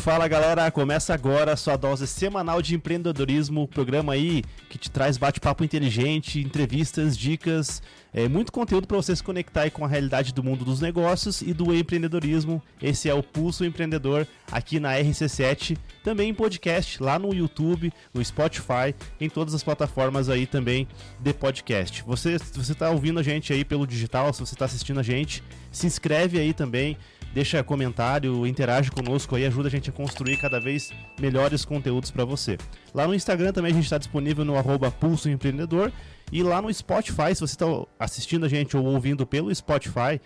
[0.00, 5.18] Fala galera, começa agora a sua dose semanal de empreendedorismo, programa aí que te traz
[5.18, 10.32] bate-papo inteligente, entrevistas, dicas, é, muito conteúdo para você se conectar aí com a realidade
[10.32, 12.62] do mundo dos negócios e do empreendedorismo.
[12.80, 18.24] Esse é o Pulso Empreendedor aqui na RC7, também em podcast lá no YouTube, no
[18.24, 20.88] Spotify, em todas as plataformas aí também
[21.20, 22.02] de podcast.
[22.06, 25.02] Você, se você está ouvindo a gente aí pelo digital, se você está assistindo a
[25.02, 26.96] gente, se inscreve aí também
[27.32, 30.90] deixa comentário, interage conosco aí, ajuda a gente a construir cada vez
[31.20, 32.58] melhores conteúdos para você.
[32.92, 35.92] Lá no Instagram também a gente está disponível no arroba Pulso Empreendedor
[36.32, 37.66] e lá no Spotify, se você está
[37.98, 40.20] assistindo a gente ou ouvindo pelo Spotify,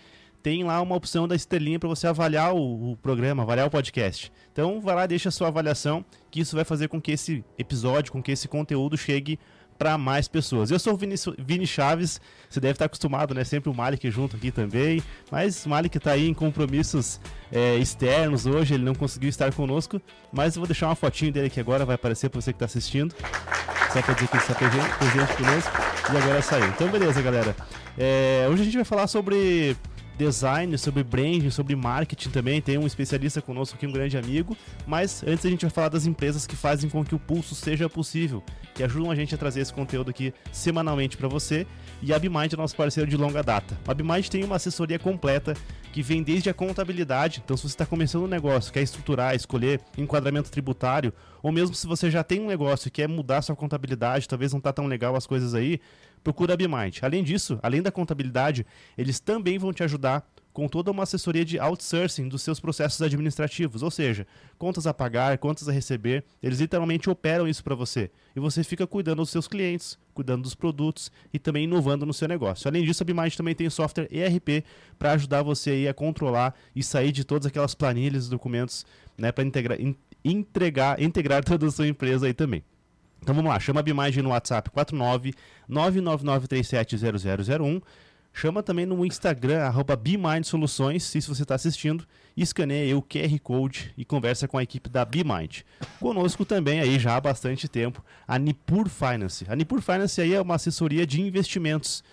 [0.45, 4.31] tem lá uma opção da estrelinha para você avaliar o, o, programa, avaliar o podcast.
[4.51, 8.11] Então vai lá, deixa a sua avaliação, que isso vai fazer com que esse episódio,
[8.11, 9.39] com que esse conteúdo chegue
[9.77, 10.71] para mais pessoas.
[10.71, 13.43] Eu sou o Vini, Vini, Chaves, você deve estar acostumado, né?
[13.43, 15.03] Sempre o Malik junto aqui também.
[15.31, 17.19] Mas o Malik está aí em compromissos
[17.51, 20.01] é, externos hoje, ele não conseguiu estar conosco.
[20.31, 22.65] Mas eu vou deixar uma fotinho dele aqui agora, vai aparecer para você que está
[22.65, 23.13] assistindo.
[23.91, 25.71] Só para dizer que ele está presente, conosco.
[26.13, 26.67] E agora saiu.
[26.67, 27.55] Então, beleza, galera.
[27.97, 29.75] É, hoje a gente vai falar sobre
[30.17, 32.61] design, sobre branding, sobre marketing também.
[32.61, 34.55] Tem um especialista conosco aqui, um grande amigo.
[34.85, 37.89] Mas antes a gente vai falar das empresas que fazem com que o pulso seja
[37.89, 38.43] possível,
[38.73, 41.65] que ajudam a gente a trazer esse conteúdo aqui semanalmente para você.
[42.01, 43.77] E a BMind é nosso parceiro de longa data.
[43.87, 45.55] A BMind tem uma assessoria completa
[45.91, 47.41] que vem desde a contabilidade.
[47.43, 51.87] Então, se você está começando um negócio, quer estruturar, escolher enquadramento tributário, ou mesmo se
[51.87, 55.15] você já tem um negócio e quer mudar sua contabilidade, talvez não está tão legal
[55.15, 55.79] as coisas aí,
[56.25, 57.03] procura a BMind.
[57.03, 58.65] Além disso, além da contabilidade,
[58.97, 63.83] eles também vão te ajudar com toda uma assessoria de outsourcing dos seus processos administrativos,
[63.83, 64.25] ou seja,
[64.57, 68.09] contas a pagar, contas a receber, eles literalmente operam isso para você.
[68.35, 72.27] E você fica cuidando dos seus clientes, cuidando dos produtos e também inovando no seu
[72.27, 72.67] negócio.
[72.67, 74.65] Além disso, a Bimind também tem software ERP
[74.97, 78.85] para ajudar você a controlar e sair de todas aquelas planilhas e documentos,
[79.17, 82.63] né, para integrar, in, entregar, integrar toda a sua empresa aí também.
[83.25, 85.33] Então vamos lá, chama a Bimind no WhatsApp 49
[85.67, 87.81] 999370001
[88.31, 89.99] Chama também no Instagram, arroba
[90.43, 92.05] Soluções, se você está assistindo,
[92.37, 95.63] escaneia o QR Code e conversa com a equipe da BeMind.
[95.99, 99.43] Conosco também aí já há bastante tempo a Nipur Finance.
[99.49, 102.03] A Nipur Finance aí é uma assessoria de investimentos.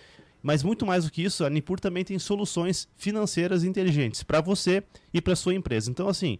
[0.41, 4.81] Mas muito mais do que isso, a Nipur também tem soluções financeiras inteligentes para você
[5.13, 5.91] e para sua empresa.
[5.91, 6.39] Então assim,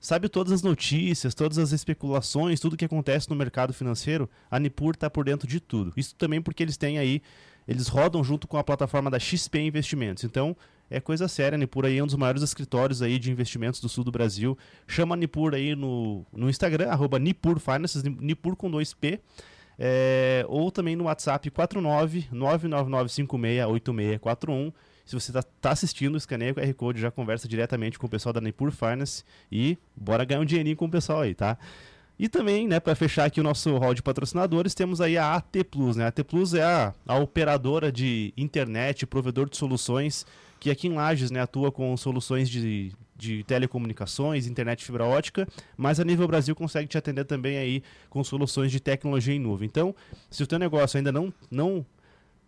[0.00, 4.94] sabe todas as notícias, todas as especulações, tudo que acontece no mercado financeiro, a Nipur
[4.94, 5.92] está por dentro de tudo.
[5.96, 7.22] Isso também porque eles têm aí
[7.68, 10.24] eles rodam junto com a plataforma da XP Investimentos.
[10.24, 10.56] Então,
[10.90, 11.56] é coisa séria.
[11.56, 14.56] A Nipur aí é um dos maiores escritórios aí de investimentos do sul do Brasil.
[14.86, 19.20] Chama a Nipur aí no, no Instagram, arroba Nipur Finances, Nipur com 2P.
[19.78, 24.72] É, ou também no WhatsApp 49 999568641.
[25.08, 28.30] Se você está tá assistindo, escaneia o QR Code, já conversa diretamente com o pessoal
[28.30, 31.56] da Nipur Finance e bora ganhar um dinheirinho com o pessoal aí, tá?
[32.18, 35.64] E também, né, para fechar aqui o nosso hall de patrocinadores, temos aí a AT
[35.70, 36.04] Plus, né?
[36.04, 40.26] A AT Plus é a, a operadora de internet, provedor de soluções,
[40.60, 45.98] que aqui em Lages, né, atua com soluções de, de telecomunicações, internet fibra ótica, mas
[45.98, 49.64] a nível Brasil consegue te atender também aí com soluções de tecnologia em nuvem.
[49.64, 49.94] Então,
[50.28, 51.86] se o teu negócio ainda não não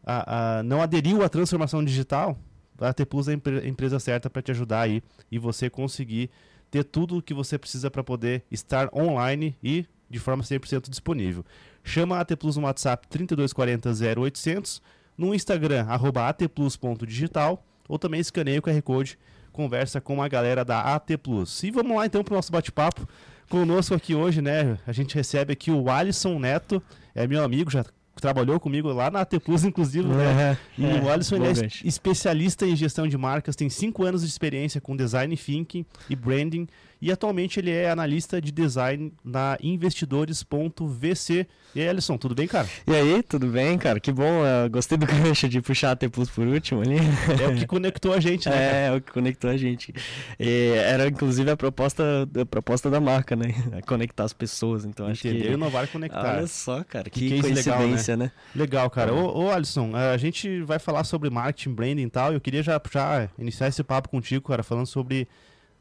[0.04, 2.38] a, a, não aderiu à transformação digital,
[2.80, 6.30] a AT Plus é a empresa certa para te ajudar aí e você conseguir
[6.70, 11.44] ter tudo o que você precisa para poder estar online e de forma 100% disponível.
[11.84, 14.82] Chama a AT Plus no WhatsApp 3240 0800,
[15.16, 19.18] no Instagram arroba atplus.digital ou também escaneia o QR Code,
[19.52, 21.62] conversa com a galera da AT Plus.
[21.62, 23.08] E vamos lá então para o nosso bate-papo.
[23.48, 24.78] Conosco aqui hoje, né?
[24.86, 26.80] A gente recebe aqui o Alisson Neto,
[27.14, 27.84] é meu amigo, já
[28.20, 30.56] trabalhou comigo lá na AT Plus, inclusive, né?
[30.76, 31.52] E é, o Alisson é
[31.84, 36.66] especialista em gestão de marcas, tem cinco anos de experiência com design thinking e branding
[37.00, 41.46] e atualmente ele é analista de design na investidores.vc.
[41.74, 42.68] E aí, Alisson, tudo bem, cara?
[42.86, 44.00] E aí, tudo bem, cara?
[44.00, 46.96] Que bom, uh, gostei do gancho de puxar a T Plus por último ali.
[47.42, 48.56] É o que conectou a gente, né?
[48.56, 49.94] É, é o que conectou a gente.
[50.38, 53.54] E era inclusive a proposta, a proposta da marca, né?
[53.86, 55.52] conectar as pessoas, então acho Entender, que...
[55.52, 56.36] inovar e conectar.
[56.36, 58.24] Olha só, cara, que, que coincidência, legal, né?
[58.24, 58.32] né?
[58.54, 59.10] Legal, cara.
[59.10, 59.14] É.
[59.14, 62.80] Ô, ô, Alisson, a gente vai falar sobre marketing, branding e tal, eu queria já,
[62.92, 65.28] já iniciar esse papo contigo, cara, falando sobre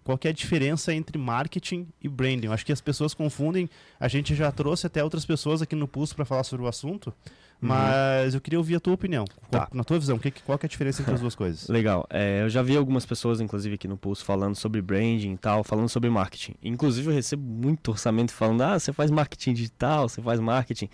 [0.10, 2.48] qual é a diferença entre marketing e branding.
[2.48, 3.70] Eu acho que as pessoas confundem.
[4.00, 7.14] A gente já trouxe até outras pessoas aqui no Pulso para falar sobre o assunto,
[7.62, 7.70] uhum.
[7.70, 8.38] mas uhum.
[8.38, 9.26] eu queria ouvir a tua opinião.
[9.52, 9.68] Tá.
[9.68, 11.68] Qual, na tua visão, que, qual é a diferença entre as duas coisas?
[11.70, 12.08] Legal.
[12.10, 15.64] É, eu já vi algumas pessoas, inclusive aqui no Pulso, falando sobre branding e tal,
[15.64, 16.56] falando sobre marketing.
[16.64, 20.90] Inclusive eu recebo muito orçamento falando, ah, você faz marketing digital, você faz marketing.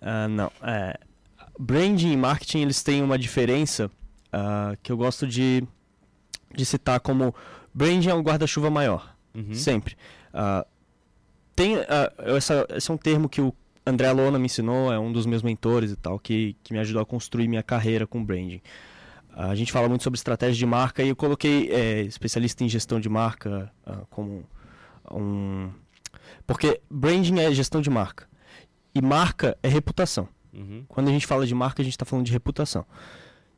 [0.00, 0.52] Uh, não.
[0.62, 0.96] É,
[1.58, 3.90] branding e marketing, eles têm uma diferença
[4.26, 5.66] uh, que eu gosto de,
[6.54, 7.34] de citar como
[7.76, 9.14] Branding é um guarda-chuva maior.
[9.34, 9.52] Uhum.
[9.52, 9.98] Sempre.
[10.32, 10.66] Ah,
[11.54, 13.54] tem, ah, essa, esse é um termo que o
[13.86, 17.02] André Lona me ensinou, é um dos meus mentores e tal, que, que me ajudou
[17.02, 18.62] a construir minha carreira com branding.
[19.30, 22.68] Ah, a gente fala muito sobre estratégia de marca e eu coloquei é, especialista em
[22.68, 23.70] gestão de marca
[24.08, 24.42] como
[25.12, 25.70] um.
[26.46, 28.26] Porque branding é gestão de marca.
[28.94, 30.26] E marca é reputação.
[30.50, 30.86] Uhum.
[30.88, 32.86] Quando a gente fala de marca, a gente está falando de reputação.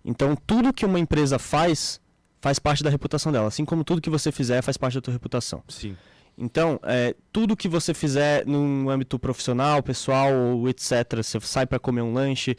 [0.05, 2.01] Então, tudo que uma empresa faz,
[2.41, 3.49] faz parte da reputação dela.
[3.49, 5.63] Assim como tudo que você fizer faz parte da tua reputação.
[5.69, 5.97] Sim.
[6.37, 10.33] Então, é, tudo que você fizer no âmbito profissional, pessoal,
[10.69, 12.57] etc., você sai para comer um lanche.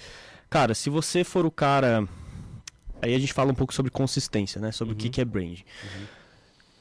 [0.50, 2.06] Cara, se você for o cara.
[3.02, 4.74] Aí a gente fala um pouco sobre consistência, né?
[4.74, 5.12] Sobre o que, Uhum.
[5.12, 5.60] que é brand.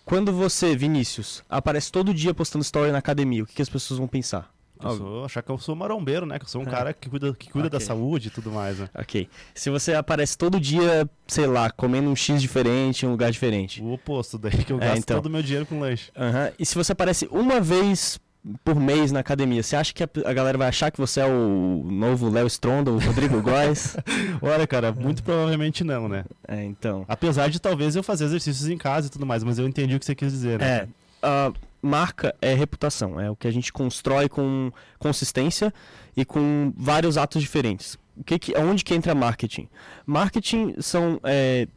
[0.05, 3.99] Quando você, Vinícius, aparece todo dia postando story na academia, o que, que as pessoas
[3.99, 4.51] vão pensar?
[4.83, 6.39] Eu sou, achar que eu sou marombeiro, né?
[6.39, 7.87] Que eu sou um cara que cuida, que cuida da Ok.
[7.87, 8.89] saúde e tudo mais, né?
[8.95, 9.29] Ok.
[9.55, 13.83] Se você aparece todo dia, sei lá, comendo um X diferente, em um lugar diferente.
[13.83, 15.17] O oposto daí, que eu É, gasto então.
[15.19, 16.11] todo o meu dinheiro com lanche.
[16.17, 16.53] Aham.
[16.59, 18.19] E se você aparece uma vez
[18.65, 21.27] por mês na academia, você acha que a, a galera vai achar que você é
[21.27, 23.97] o novo Léo Stronda, o Rodrigo Góes?
[24.41, 26.25] Olha, cara, muito provavelmente não, né?
[26.47, 27.05] É, então.
[27.09, 29.99] Apesar de talvez eu fazer exercícios em casa e tudo mais, mas eu entendi o
[29.99, 30.67] que você quis dizer, né?
[30.67, 30.89] É,
[31.21, 35.73] a marca é reputação, é o que a gente constrói com consistência
[36.17, 37.97] e com vários atos diferentes.
[38.17, 39.69] O que que, onde que entra marketing?
[40.05, 41.69] Marketing são, é,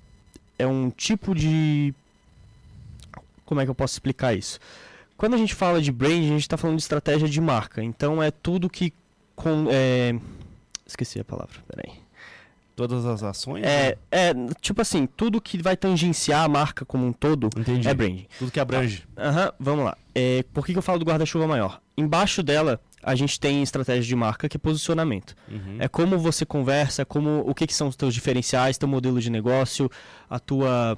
[0.57, 1.94] é um tipo de...
[3.45, 4.59] Como é que eu posso explicar isso?
[5.18, 7.83] Quando a gente fala de brand, a gente está falando de estratégia de marca.
[7.83, 8.92] Então é tudo que...
[9.36, 10.19] Com, é...
[10.86, 12.00] Esqueci a palavra, peraí.
[12.75, 13.63] Todas as ações?
[13.63, 13.95] É, né?
[14.12, 17.88] é, tipo assim, tudo que vai tangenciar a marca como um todo Entendi.
[17.88, 18.27] é branding.
[18.39, 19.03] Tudo que abrange.
[19.18, 19.97] Aham, vamos lá.
[20.15, 21.81] É, por que, que eu falo do guarda-chuva maior?
[21.97, 25.35] Embaixo dela, a gente tem estratégia de marca, que é posicionamento.
[25.50, 25.77] Uhum.
[25.79, 29.29] É como você conversa, como o que, que são os teus diferenciais, teu modelo de
[29.29, 29.89] negócio,
[30.29, 30.97] a tua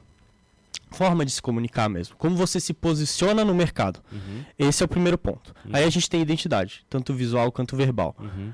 [0.92, 2.16] forma de se comunicar mesmo.
[2.18, 4.00] Como você se posiciona no mercado.
[4.12, 4.44] Uhum.
[4.58, 5.54] Esse é o primeiro ponto.
[5.66, 5.72] Uhum.
[5.74, 8.16] Aí a gente tem identidade, tanto visual quanto verbal.
[8.20, 8.54] Uhum.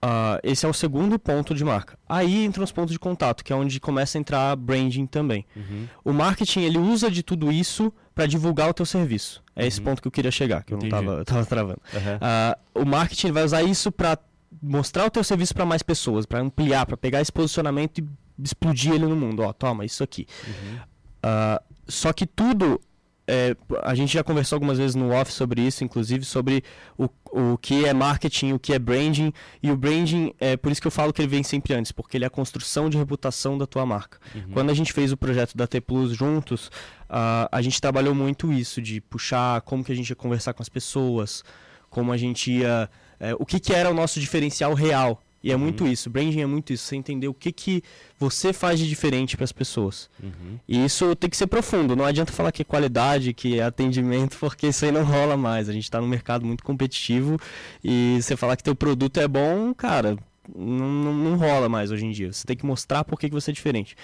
[0.00, 1.98] Ah, esse é o segundo ponto de marca.
[2.08, 5.44] Aí entram os pontos de contato, que é onde começa a entrar branding também.
[5.56, 5.86] Uhum.
[6.04, 9.42] O marketing ele usa de tudo isso para divulgar o teu serviço.
[9.56, 9.86] É esse Uhum.
[9.86, 10.94] ponto que eu queria chegar, que eu Entendi.
[10.94, 11.80] não tava, tava travando.
[11.94, 12.18] Aham.
[12.20, 14.16] Ah, o marketing vai usar isso para
[14.62, 18.04] mostrar o teu serviço para mais pessoas, para ampliar, para pegar esse posicionamento e
[18.42, 19.42] explodir ele no mundo.
[19.42, 20.26] Ó, toma isso aqui.
[20.46, 20.78] Uhum.
[21.24, 22.80] Ah, só que tudo
[23.28, 26.64] é, a gente já conversou algumas vezes no off sobre isso, inclusive sobre
[26.96, 29.34] o, o que é marketing, o que é branding.
[29.62, 32.16] E o branding, é por isso que eu falo que ele vem sempre antes, porque
[32.16, 34.18] ele é a construção de reputação da tua marca.
[34.34, 34.52] Uhum.
[34.52, 36.70] Quando a gente fez o projeto da T Plus juntos,
[37.06, 40.62] ah, a gente trabalhou muito isso, de puxar como que a gente ia conversar com
[40.62, 41.44] as pessoas,
[41.90, 42.88] como a gente ia.
[43.20, 45.22] é, o que, que era o nosso diferencial real.
[45.48, 45.62] E é Uhum.
[45.62, 47.82] muito isso, branding é muito isso, você entender o que, que
[48.18, 50.10] você faz de diferente para as pessoas.
[50.22, 50.58] Uhum.
[50.68, 54.36] E isso tem que ser profundo, não adianta falar que é qualidade, que é atendimento,
[54.40, 55.66] porque isso aí não rola mais.
[55.70, 57.38] A gente está num mercado muito competitivo
[57.82, 60.18] e você falar que teu produto é bom, cara,
[60.54, 62.30] não, não, não rola mais hoje em dia.
[62.30, 63.96] Você tem que mostrar por que que você é diferente.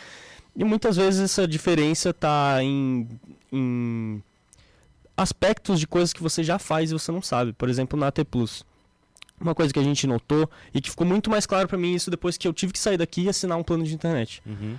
[0.56, 3.06] E muitas vezes essa diferença está em,
[3.52, 4.23] em
[5.14, 7.52] aspectos de coisas que você já faz e você não sabe.
[7.52, 8.64] Por exemplo, na AT Plus.
[9.44, 12.11] Uma coisa que a gente notou e que ficou muito mais claro para mim isso
[12.11, 14.43] depois que eu tive que sair daqui e assinar um plano de internet.
[14.46, 14.76] Uhum.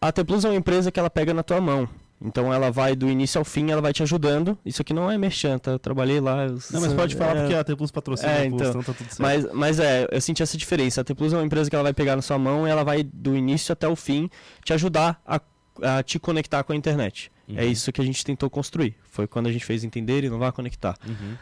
[0.00, 1.88] A T Plus é uma empresa que ela pega na tua mão.
[2.22, 4.56] Então ela vai do início ao fim, ela vai te ajudando.
[4.64, 5.72] Isso aqui não é merchan, tá?
[5.72, 6.44] Eu trabalhei lá.
[6.46, 8.70] eu- Não, mas pode falar é, porque a T Plus patrocina É, Plus, então.
[8.70, 9.20] então tá tudo certo.
[9.20, 11.00] Mas, mas é, eu senti essa diferença.
[11.00, 12.84] A T Plus é uma empresa que ela vai pegar na sua mão e ela
[12.84, 14.30] vai do início até o fim
[14.64, 15.40] te ajudar a,
[15.82, 17.30] a te conectar com a internet.
[17.48, 17.56] Uhum.
[17.58, 18.94] É isso que a gente tentou construir.
[19.10, 20.96] Foi quando a gente fez entender e não vai conectar.
[21.06, 21.34] Uhum.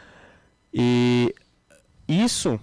[0.73, 1.33] E
[2.07, 2.59] isso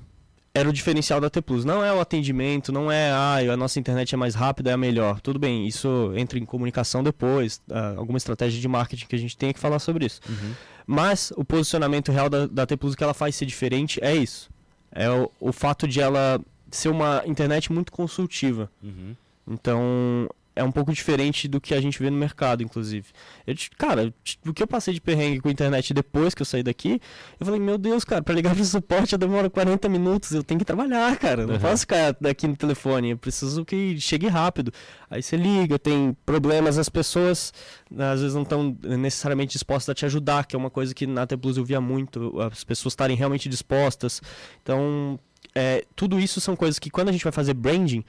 [0.52, 1.64] era o diferencial da T Plus.
[1.64, 4.76] Não é o atendimento, não é ah, a nossa internet é mais rápida, é a
[4.76, 5.20] melhor.
[5.20, 9.36] Tudo bem, isso entra em comunicação depois, ah, alguma estratégia de marketing que a gente
[9.36, 10.20] tenha que falar sobre isso.
[10.28, 10.52] Uhum.
[10.86, 14.14] Mas o posicionamento real da, da T Plus, o que ela faz ser diferente é
[14.14, 14.50] isso.
[14.90, 18.70] É o, o fato de ela ser uma internet muito consultiva.
[18.82, 19.14] Uhum.
[19.46, 23.06] Então, é um pouco diferente do que a gente vê no mercado, inclusive.
[23.46, 24.12] Eu, cara,
[24.46, 27.00] o que eu passei de perrengue com a internet depois que eu saí daqui,
[27.38, 30.58] eu falei, meu Deus, cara, pra ligar pro suporte eu demoro 40 minutos, eu tenho
[30.58, 31.46] que trabalhar, cara.
[31.46, 31.60] Não Uhum.
[31.60, 34.72] posso ficar daqui no telefone, eu preciso que chegue rápido.
[35.08, 37.52] Aí você liga, tem problemas, as pessoas
[37.90, 41.06] né, às vezes não estão necessariamente dispostas a te ajudar, que é uma coisa que
[41.06, 44.20] na T Plus eu via muito, as pessoas estarem realmente dispostas.
[44.62, 45.18] Então,
[45.54, 48.04] é, tudo isso são coisas que quando a gente vai fazer branding,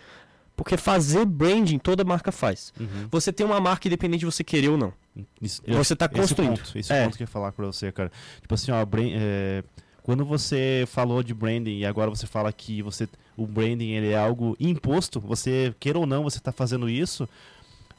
[0.64, 2.74] porque fazer branding toda marca faz.
[2.80, 3.08] Uhum.
[3.12, 4.94] Você tem uma marca independente de você querer ou não.
[5.42, 6.58] Isso- Você tá esse construindo.
[6.58, 7.04] Ponto, esse É.
[7.04, 8.12] ponto que eu ia falar pra você, cara.
[8.42, 9.64] Tipo assim, ó, bran- é,
[10.04, 14.18] quando você falou de branding e agora você fala que você, o branding ele é
[14.18, 17.28] algo imposto, você, queira ou não, você tá fazendo isso,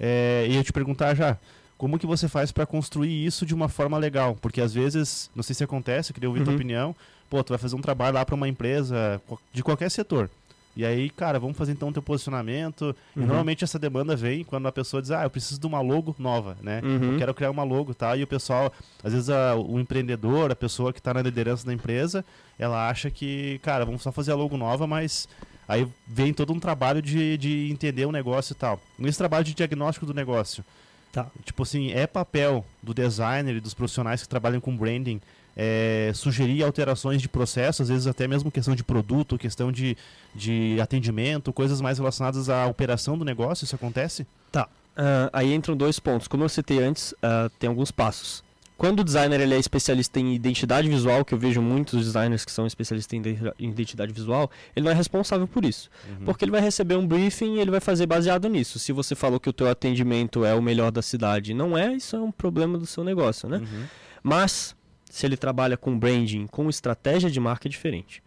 [0.01, 1.37] é, e eu te perguntar já,
[1.77, 4.37] como que você faz para construir isso de uma forma legal?
[4.41, 6.45] Porque às vezes, não sei se acontece, eu queria ouvir uhum.
[6.47, 6.97] tua opinião,
[7.29, 9.21] pô, tu vai fazer um trabalho lá para uma empresa
[9.53, 10.31] de qualquer setor.
[10.75, 12.97] E aí, cara, vamos fazer então o teu posicionamento.
[13.15, 13.23] Uhum.
[13.23, 16.15] E normalmente essa demanda vem quando a pessoa diz, ah, eu preciso de uma logo
[16.19, 16.81] nova, né?
[16.83, 17.13] Uhum.
[17.13, 18.17] Eu quero criar uma logo, tá?
[18.17, 21.75] E o pessoal, às vezes a, o empreendedor, a pessoa que está na liderança da
[21.75, 22.25] empresa,
[22.59, 25.29] ela acha que, cara, vamos só fazer a logo nova, mas
[25.69, 28.81] aí vem todo um trabalho de, de entender o negócio e tal.
[28.99, 30.65] Nesse trabalho de diagnóstico do negócio,
[31.13, 31.27] tá.
[31.45, 35.21] tipo assim, é papel do designer e dos profissionais que trabalham com branding
[35.57, 39.97] é, sugerir alterações de processo, às vezes até mesmo questão de produto, questão de,
[40.35, 44.27] de atendimento, coisas mais relacionadas à operação do negócio, isso acontece?
[44.51, 44.69] Tá.
[44.93, 46.29] Uh, aí entram dois pontos.
[46.29, 48.43] Como eu citei antes, uh, tem alguns passos.
[48.77, 52.51] Quando o designer ele é especialista em identidade visual, que eu vejo muitos designers que
[52.51, 55.89] são especialistas em identidade visual, ele não é responsável por isso.
[56.09, 56.25] Uhum.
[56.25, 58.81] Porque ele vai receber um briefing e ele vai fazer baseado nisso.
[58.81, 62.17] Se você falou que o teu atendimento é o melhor da cidade não é, isso
[62.17, 63.59] é um problema do seu negócio, né?
[63.59, 63.85] Uhum.
[64.21, 64.75] Mas
[65.13, 68.23] se ele trabalha com branding, com estratégia de marca é diferente.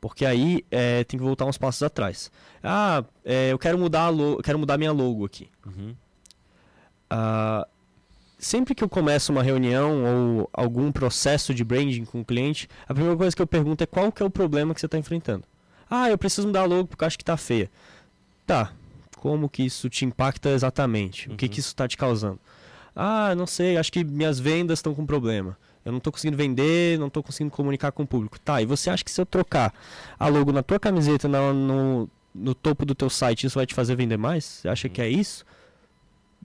[0.00, 2.30] Porque aí é, tem que voltar uns passos atrás.
[2.62, 5.50] Ah, é, eu quero mudar a logo, quero mudar minha logo aqui.
[5.66, 5.96] Uhum.
[7.10, 7.66] Ah,
[8.38, 12.94] sempre que eu começo uma reunião ou algum processo de branding com o cliente, a
[12.94, 15.42] primeira coisa que eu pergunto é qual que é o problema que você está enfrentando.
[15.90, 17.68] Ah, eu preciso mudar a logo porque acho que está feia.
[18.46, 18.72] Tá,
[19.16, 21.26] como que isso te impacta exatamente?
[21.26, 21.34] Uhum.
[21.34, 21.50] O que, uhum.
[21.50, 22.38] que isso está te causando?
[22.94, 25.58] Ah, não sei, acho que minhas vendas estão com problema.
[25.88, 28.38] Eu não estou conseguindo vender, não estou conseguindo comunicar com o público.
[28.38, 29.72] Tá, e você acha que se eu trocar
[30.18, 33.74] a logo na tua camiseta, no, no, no topo do teu site, isso vai te
[33.74, 34.44] fazer vender mais?
[34.44, 35.44] Você acha que é isso?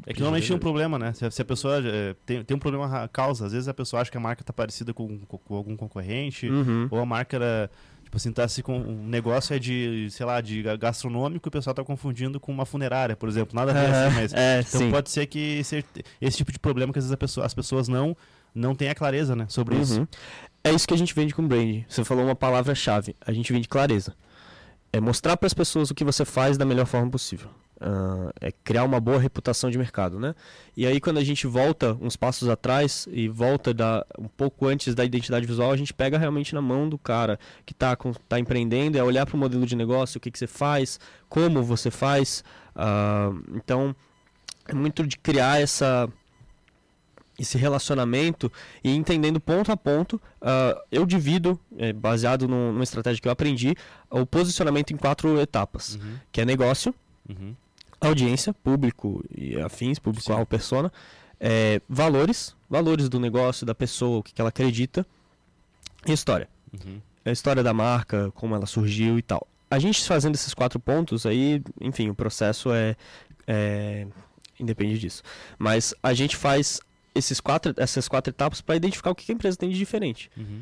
[0.08, 1.14] É que normalmente tem um problema, né?
[1.14, 4.18] Se, a pessoa é, tem, tem um problema causa, às vezes a pessoa acha que
[4.18, 6.88] a marca está parecida com, com, algum concorrente, uhum.
[6.90, 7.70] ou a marca era,
[8.04, 11.52] tipo assim, tá se com um negócio é de, sei lá, de gastronômico e o
[11.52, 13.56] pessoal está confundindo com uma funerária, por exemplo.
[13.56, 14.92] Nada a ver assim, mas é, então sim.
[14.92, 15.86] pode ser que esse,
[16.20, 18.18] esse tipo de problema que às vezes pessoa, as pessoas não
[18.54, 19.82] não tem a clareza, né, sobre uhum.
[19.82, 20.08] isso.
[20.64, 21.84] É isso que a gente vende com brand.
[21.90, 23.16] Você falou uma palavra-chave.
[23.26, 24.16] A gente vende clareza.
[24.94, 27.50] É mostrar para as pessoas o que você faz da melhor forma possível.
[27.82, 30.34] Uh, é criar uma boa reputação de mercado, né?
[30.78, 34.96] E aí quando a gente volta uns passos atrás e volta da, um pouco antes
[34.96, 37.98] da identidade visual, a gente pega realmente na mão do cara que está
[38.30, 41.62] tá empreendendo, é olhar para o modelo de negócio, o que, que você faz, como
[41.62, 42.42] você faz.
[42.74, 43.94] Uh, então
[44.66, 46.08] é muito de criar essa
[47.38, 48.52] esse relacionamento
[48.84, 53.32] e entendendo ponto a ponto, uh, eu divido, é, baseado no, numa estratégia que eu
[53.32, 53.76] aprendi,
[54.10, 56.16] o posicionamento em quatro etapas, uhum.
[56.32, 56.94] que é negócio,
[57.28, 57.56] uhum.
[58.00, 60.92] audiência, público e afins, público-alvo, persona,
[61.40, 65.06] é, valores, valores do negócio, da pessoa, o que, que ela acredita,
[66.06, 66.48] e história.
[66.72, 67.02] Uhum.
[67.26, 69.48] A história da marca, como ela surgiu e tal.
[69.72, 72.96] A gente fazendo esses quatro pontos, aí, enfim, o processo é,
[73.48, 74.06] é
[74.60, 75.24] independe disso.
[75.58, 76.80] Mas a gente faz
[77.16, 80.30] esses quatro, essas quatro etapas para identificar o que a empresa tem de diferente.
[80.38, 80.62] Uhum.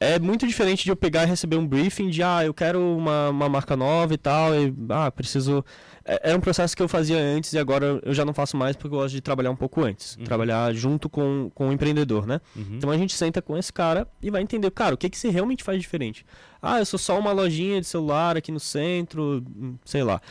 [0.00, 3.30] É muito diferente de eu pegar e receber um briefing de, ah, eu quero uma,
[3.30, 5.64] uma marca nova e tal, e, ah, preciso...
[6.04, 8.74] É, é, um processo que eu fazia antes e agora eu já não faço mais
[8.74, 10.16] porque eu gosto de trabalhar um pouco antes.
[10.16, 10.24] Uhum.
[10.24, 12.40] Trabalhar junto com, com o empreendedor, né?
[12.56, 12.76] Uhum.
[12.76, 15.28] Então a gente senta com esse cara e vai entender, cara, o que, que você
[15.28, 16.24] realmente faz diferente?
[16.62, 19.44] Ah, eu sou só uma lojinha de celular aqui no centro,
[19.84, 20.22] sei lá.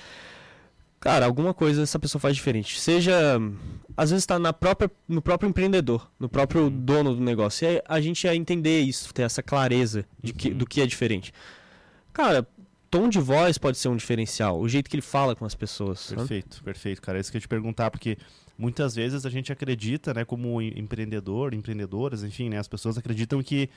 [0.99, 2.79] Cara, alguma coisa essa pessoa faz diferente.
[2.79, 3.39] Seja.
[3.95, 6.69] Às vezes está na própria, no próprio empreendedor, no próprio uhum.
[6.69, 7.67] dono do negócio.
[7.67, 10.57] E a gente ia entender isso, ter essa clareza de que, uhum.
[10.57, 11.33] do que é diferente.
[12.13, 12.47] Cara,
[12.89, 16.11] tom de voz pode ser um diferencial, o jeito que ele fala com as pessoas.
[16.13, 16.65] Perfeito, sabe?
[16.65, 17.17] perfeito, cara.
[17.17, 18.17] É isso que eu ia te perguntar, porque
[18.57, 23.69] muitas vezes a gente acredita, né, como empreendedor, empreendedoras, enfim, né, as pessoas acreditam que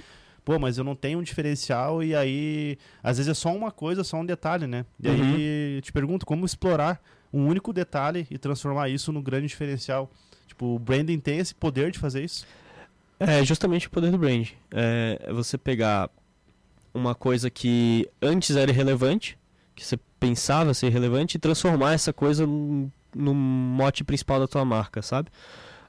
[0.45, 4.03] pô, mas eu não tenho um diferencial e aí às vezes é só uma coisa,
[4.03, 4.85] só um detalhe, né?
[5.03, 5.15] E uhum.
[5.15, 7.01] aí te pergunto como explorar
[7.33, 10.11] um único detalhe e transformar isso no grande diferencial.
[10.47, 12.47] Tipo, o branding tem esse poder de fazer isso?
[13.19, 14.53] É justamente o poder do branding.
[14.71, 16.11] É você pegar
[16.93, 19.39] uma coisa que antes era irrelevante,
[19.75, 24.65] que você pensava ser relevante, e transformar essa coisa no, no mote principal da tua
[24.65, 25.29] marca, sabe?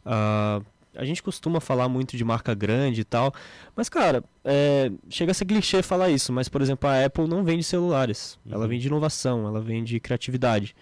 [0.05, 3.33] Uh, a gente costuma falar muito de marca grande e tal,
[3.75, 7.43] mas cara, é, chega a ser clichê falar isso, mas por exemplo, a Apple não
[7.43, 8.53] vende celulares, uhum.
[8.53, 10.75] ela vende inovação, ela vende criatividade.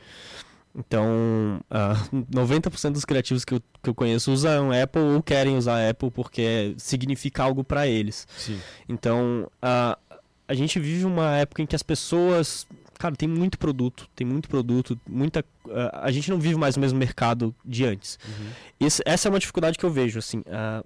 [0.76, 5.88] Então, uh, 90% dos criativos que eu, que eu conheço usam Apple ou querem usar
[5.90, 8.28] Apple porque significa algo para eles.
[8.38, 8.60] Sim.
[8.88, 12.68] Então, uh, a gente vive uma época em que as pessoas
[13.00, 15.44] cara, tem muito produto, tem muito produto, muita.
[15.66, 18.20] Uh, a gente não vive mais o mesmo mercado de antes.
[18.28, 18.50] Uhum.
[18.80, 20.42] Esse, essa é uma dificuldade que eu vejo, assim.
[20.42, 20.86] Uh,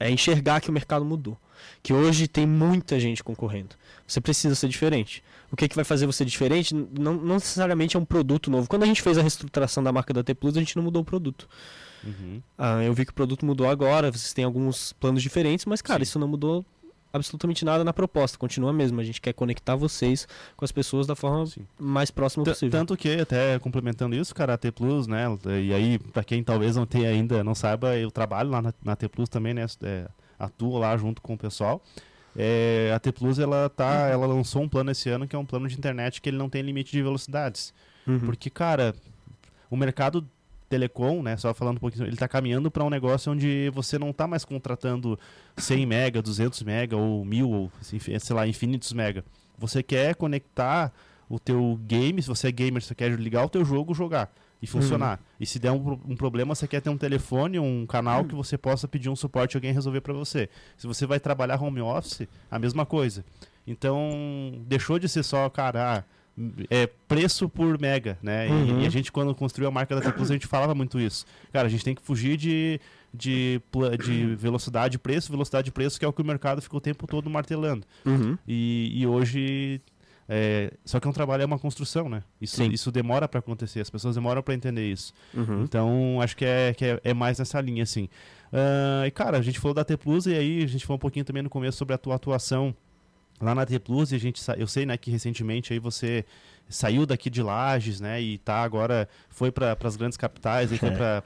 [0.00, 1.36] É enxergar que o mercado mudou.
[1.82, 3.74] Que hoje tem muita gente concorrendo.
[4.06, 5.24] Você precisa ser diferente.
[5.50, 8.68] O que, que vai fazer você diferente não, não necessariamente é um produto novo.
[8.68, 11.02] Quando a gente fez a reestruturação da marca da T Plus, a gente não mudou
[11.02, 11.48] o produto.
[12.04, 12.40] Uhum.
[12.56, 15.98] Ah, eu vi que o produto mudou agora, vocês têm alguns planos diferentes, mas, cara,
[15.98, 16.10] Sim.
[16.10, 16.64] isso não mudou
[17.12, 18.36] absolutamente nada na proposta.
[18.38, 19.02] Continua a mesma.
[19.02, 21.66] A gente quer conectar vocês com as pessoas da forma Sim.
[21.78, 22.78] mais próxima T- possível.
[22.78, 25.24] Tanto que, até complementando isso, cara, a T Plus, né?
[25.62, 28.96] E aí, pra quem talvez não tenha ainda, não saiba, eu trabalho lá na, na
[28.96, 29.66] T Plus também, né?
[29.82, 30.06] é,
[30.38, 31.82] atuo lá junto com o pessoal.
[32.36, 35.44] É, a T Plus, ela, tá, ela lançou um plano esse ano que é um
[35.46, 37.74] plano de internet que ele não tem limite de velocidades.
[38.06, 38.20] Uhum.
[38.20, 38.94] Porque, cara,
[39.70, 40.24] o mercado
[40.68, 44.12] telecom, né, só falando um pouquinho, ele tá caminhando para um negócio onde você não
[44.12, 45.18] tá mais contratando
[45.56, 49.24] 100 mega, 200 mega ou 1000 ou sei lá, infinitos mega.
[49.56, 50.92] Você quer conectar
[51.28, 54.66] o teu game, se você é gamer, você quer ligar o teu jogo, jogar e
[54.66, 55.20] funcionar.
[55.38, 58.58] E se der um, um problema, você quer ter um telefone, um canal que você
[58.58, 60.48] possa pedir um suporte e alguém resolver para você.
[60.76, 63.24] Se você vai trabalhar home office, a mesma coisa.
[63.66, 66.04] Então, deixou de ser só, cara, ah,
[66.70, 68.48] é preço por mega, né?
[68.48, 68.80] E- Uhum.
[68.82, 71.24] E, a gente, quando construiu a marca da T Plus, a gente falava muito isso.
[71.52, 72.80] Cara, a gente tem que fugir de,
[73.12, 73.60] de,
[74.04, 76.80] de velocidade e preço, velocidade e preço, que é o que o mercado fica o
[76.80, 77.84] tempo todo martelando.
[78.06, 78.36] Uhum.
[78.46, 79.80] E, e hoje.
[80.28, 82.22] é, só que é um trabalho, é uma construção, né?
[82.40, 82.70] Isso, Sim.
[82.70, 85.12] isso demora para acontecer, as pessoas demoram para entender isso.
[85.34, 85.62] Uhum.
[85.62, 88.08] Então, acho que é, que é, é mais nessa linha, assim.
[88.52, 91.00] Ah, e, cara, a gente falou da T Plus e aí a gente falou um
[91.00, 92.74] pouquinho também no começo sobre a tua atuação
[93.40, 94.12] lá na T Plus.
[94.12, 96.24] E a gente, eu sei, né, que recentemente aí você
[96.70, 100.90] saiu daqui de Lages, né, e tá agora, foi para as grandes capitais, aí foi
[100.90, 101.20] É.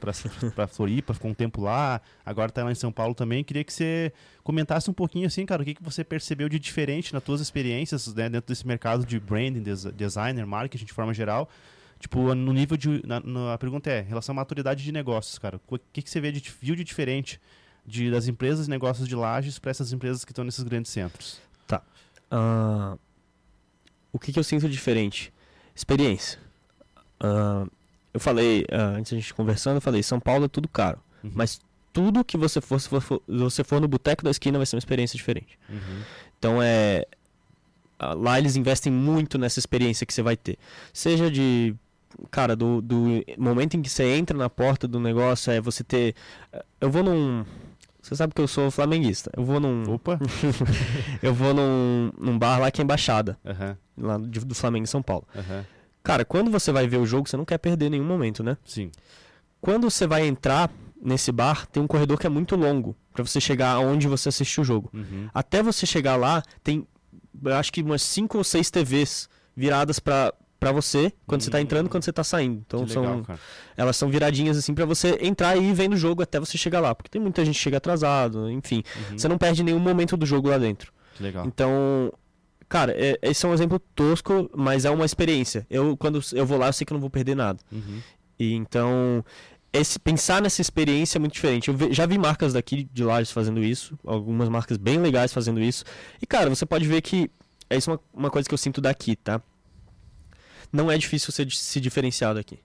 [0.54, 3.42] para Floripa, ficou um tempo lá, agora tá lá em São Paulo também.
[3.42, 4.12] Queria que você
[4.44, 8.06] comentasse um pouquinho, assim, cara, o que, que você percebeu de diferente nas tuas experiências,
[8.14, 11.48] né, dentro desse mercado de branding, des- designer, marketing de forma geral.
[11.98, 13.00] Tipo, no nível de.
[13.06, 15.60] Na, na- a pergunta é, em relação à maturidade de negócios, cara.
[15.68, 17.40] O que, que você vê de, viu de diferente
[17.86, 21.40] de, das empresas e negócios de lajes para essas empresas que estão nesses grandes centros?
[22.34, 22.96] Ah,
[24.12, 25.32] o que, que eu sinto diferente?
[25.74, 26.38] Experiência.
[27.20, 27.66] Ah,
[28.14, 30.98] eu falei, ah, antes a gente conversando, eu falei, São Paulo é tudo caro.
[31.22, 31.30] Uhum.
[31.34, 31.60] Mas
[31.92, 34.80] tudo que você for, se for- você for no boteco da esquina, vai ser uma
[34.80, 35.58] experiência diferente.
[35.68, 36.02] Uhum.
[36.38, 37.04] Então é.
[38.16, 40.58] Lá eles investem muito nessa experiência que você vai ter.
[40.92, 41.74] Seja de.
[42.30, 46.14] Cara, do, do momento em que você entra na porta do negócio, é você ter.
[46.80, 47.44] Eu vou num.
[48.02, 49.30] Você sabe que eu sou flamenguista.
[49.36, 49.84] Eu vou num.
[49.94, 50.18] Opa!
[51.22, 54.86] Eu vou num, num bar lá que é embaixada, Aham, lá de- do Flamengo em
[54.86, 55.26] São Paulo.
[55.36, 55.64] aham.
[56.02, 58.56] Cara, quando você vai ver o jogo, você não quer perder nenhum momento, né?
[58.64, 58.90] Sim.
[59.60, 60.68] Quando você vai entrar
[61.00, 64.62] nesse bar, tem um corredor que é muito longo pra você chegar aonde você assistiu
[64.62, 64.90] o jogo.
[64.92, 65.28] Uhum.
[65.32, 66.84] Até você chegar lá, tem
[67.44, 71.60] eu acho que umas 5 ou 6 TVs viradas pra para você quando você tá
[71.60, 72.62] entrando e quando você tá saindo.
[72.66, 73.38] Então que são legal,
[73.76, 76.80] elas são viradinhas assim pra você entrar e ir vendo o jogo até você chegar
[76.80, 78.82] lá, porque tem muita gente que chega atrasado, enfim.
[79.10, 79.18] Uhum.
[79.18, 80.92] Você não perde nenhum momento do jogo lá dentro.
[81.16, 81.44] Que legal.
[81.46, 82.12] Então,
[82.68, 85.66] cara, é- esse é um exemplo tosco, mas é uma experiência.
[85.68, 87.58] Eu quando eu vou lá, eu sei que eu não vou perder nada.
[87.72, 88.00] Uhum.
[88.38, 89.24] E então,
[89.72, 91.68] esse, pensar nessa experiência é muito diferente.
[91.68, 95.60] Eu ve- já vi marcas daqui de Lages fazendo isso, algumas marcas bem legais fazendo
[95.60, 95.84] isso.
[96.20, 97.30] E cara, você pode ver que
[97.68, 99.40] é isso uma, uma coisa que eu sinto daqui, tá?
[100.72, 102.58] Não é difícil você se diferenciar daqui.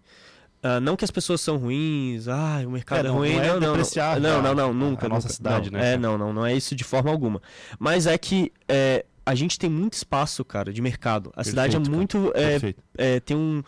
[0.63, 3.41] Ah, não que as pessoas são ruins, ah, o mercado É, é, não- ruim, não
[3.43, 5.35] é não, não, não, a- não, não, nunca, a nossa nunca.
[5.35, 7.41] cidade, não, né, É, não, não, não é isso de forma alguma.
[7.77, 11.31] Mas é que é, a gente tem muito espaço, cara, de mercado.
[11.35, 12.83] A cidade é Perfeito, muito é, Perfeito.
[12.97, 13.61] é, tem um.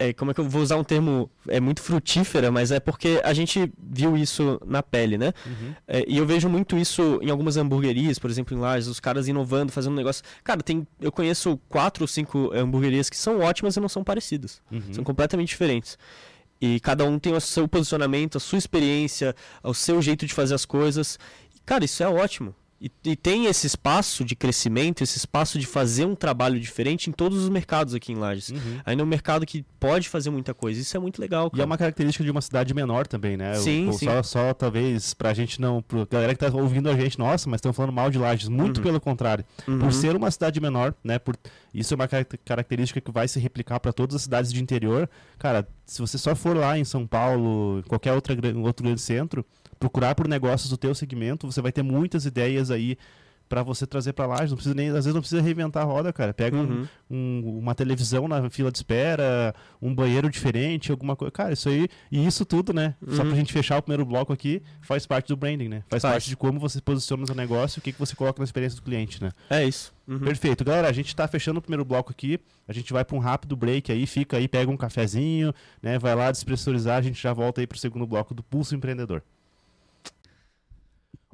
[0.00, 1.30] É, como é que eu vou usar um termo?
[1.46, 5.34] É muito frutífera, mas é porque a gente viu isso na pele, né?
[5.44, 5.74] Uhum.
[5.86, 9.28] É, e eu vejo muito isso em algumas hamburguerias, por exemplo, em Lages, os caras
[9.28, 10.24] inovando, fazendo um negócio.
[10.42, 14.62] Cara, tem, eu conheço quatro ou cinco hamburguerias que são ótimas e não são parecidas.
[14.72, 14.94] Uhum.
[14.94, 15.98] São completamente diferentes.
[16.58, 20.54] E cada um tem o seu posicionamento, a sua experiência, o seu jeito de fazer
[20.54, 21.18] as coisas.
[21.54, 22.54] E, cara, isso é ótimo.
[22.80, 27.12] E, e tem esse espaço de crescimento, esse espaço de fazer um trabalho diferente em
[27.12, 28.48] todos os mercados aqui em Lages.
[28.48, 28.80] Uhum.
[28.86, 30.80] Ainda é um mercado que pode fazer muita coisa.
[30.80, 31.62] Isso é muito legal, E cara.
[31.62, 33.54] é uma característica de uma cidade menor também, né?
[33.56, 34.06] Sim, O- sim.
[34.06, 35.82] Só, só talvez pra gente não.
[35.82, 38.48] Pra galera que tá ouvindo a gente, nossa, mas estão falando mal de Lages.
[38.48, 38.82] Muito Uhum.
[38.84, 39.44] pelo contrário.
[39.68, 39.78] Uhum.
[39.78, 41.18] Por ser uma cidade menor, né?
[41.18, 41.36] Por,
[41.72, 45.08] isso é uma caracter- característica que vai se replicar para todas as cidades de interior.
[45.38, 49.44] Cara, se você só for lá em São Paulo, qualquer outra, outro grande centro,
[49.78, 52.98] procurar por negócios do teu segmento, você vai ter muitas ideias aí
[53.50, 54.50] para você trazer para Lages.
[54.50, 56.32] Não precisa nem, às vezes não precisa reinventar a roda, cara.
[56.32, 56.86] Pega um- Uhum.
[57.10, 61.32] um- uma televisão na fila de espera, um banheiro diferente, alguma coisa.
[61.32, 61.88] Cara, isso aí.
[62.12, 62.94] E isso tudo, né?
[63.08, 63.28] Só Uhum.
[63.28, 65.82] pra gente fechar o primeiro bloco aqui, faz parte do branding, né?
[65.90, 66.14] Faz, Faz.
[66.14, 68.44] parte de como você posiciona o seu negócio e o que, que você coloca na
[68.44, 69.30] experiência do cliente, né?
[69.50, 69.92] É isso.
[70.06, 70.20] Uhum.
[70.20, 70.64] Perfeito.
[70.64, 72.38] Galera, a gente tá fechando o primeiro bloco aqui.
[72.68, 75.98] A gente vai para um rápido break aí, fica aí, pega um cafezinho, né?
[75.98, 79.22] Vai lá despressurizar, a gente já volta aí pro segundo bloco do Pulso Empreendedor.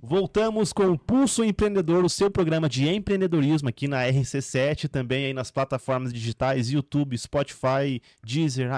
[0.03, 5.33] Voltamos com o Pulso Empreendedor, o seu programa de empreendedorismo aqui na RC7, também aí
[5.33, 8.69] nas plataformas digitais, YouTube, Spotify, Deezer,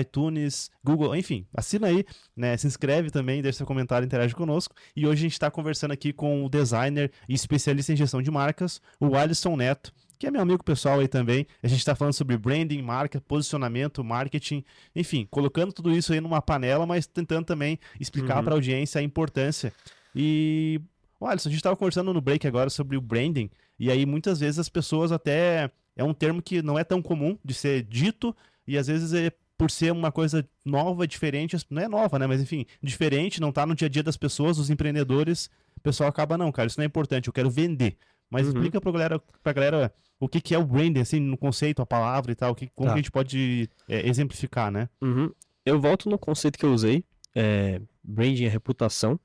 [0.00, 2.04] iTunes, Google, enfim, assina aí,
[2.36, 2.56] né?
[2.56, 4.74] Se inscreve também, deixa seu comentário, interage conosco.
[4.96, 8.30] E hoje a gente está conversando aqui com o designer e especialista em gestão de
[8.30, 11.46] marcas, o Alisson Neto que é meu amigo pessoal aí também.
[11.62, 16.40] A gente está falando sobre branding, marca, posicionamento, marketing, enfim, colocando tudo isso aí numa
[16.40, 18.44] panela, mas tentando também explicar uhum.
[18.44, 19.72] para a audiência a importância.
[20.14, 20.80] E,
[21.20, 24.58] olha, a gente estava conversando no break agora sobre o branding, e aí muitas vezes
[24.58, 25.70] as pessoas até.
[25.96, 28.34] É um termo que não é tão comum de ser dito,
[28.66, 32.26] e às vezes é por ser uma coisa nova, diferente, não é nova, né?
[32.26, 36.08] Mas enfim, diferente, não está no dia a dia das pessoas, dos empreendedores, o pessoal
[36.08, 37.96] acaba, não, cara, isso não é importante, eu quero vender.
[38.28, 38.52] Mas uhum.
[38.52, 41.86] explica pra galera, pra galera o que, que é o branding, assim, no conceito, a
[41.86, 42.94] palavra e tal, que, como tá.
[42.94, 44.88] a gente pode é, exemplificar, né?
[45.00, 45.30] Uhum.
[45.64, 49.18] Eu volto no conceito que eu usei, é, branding é reputação,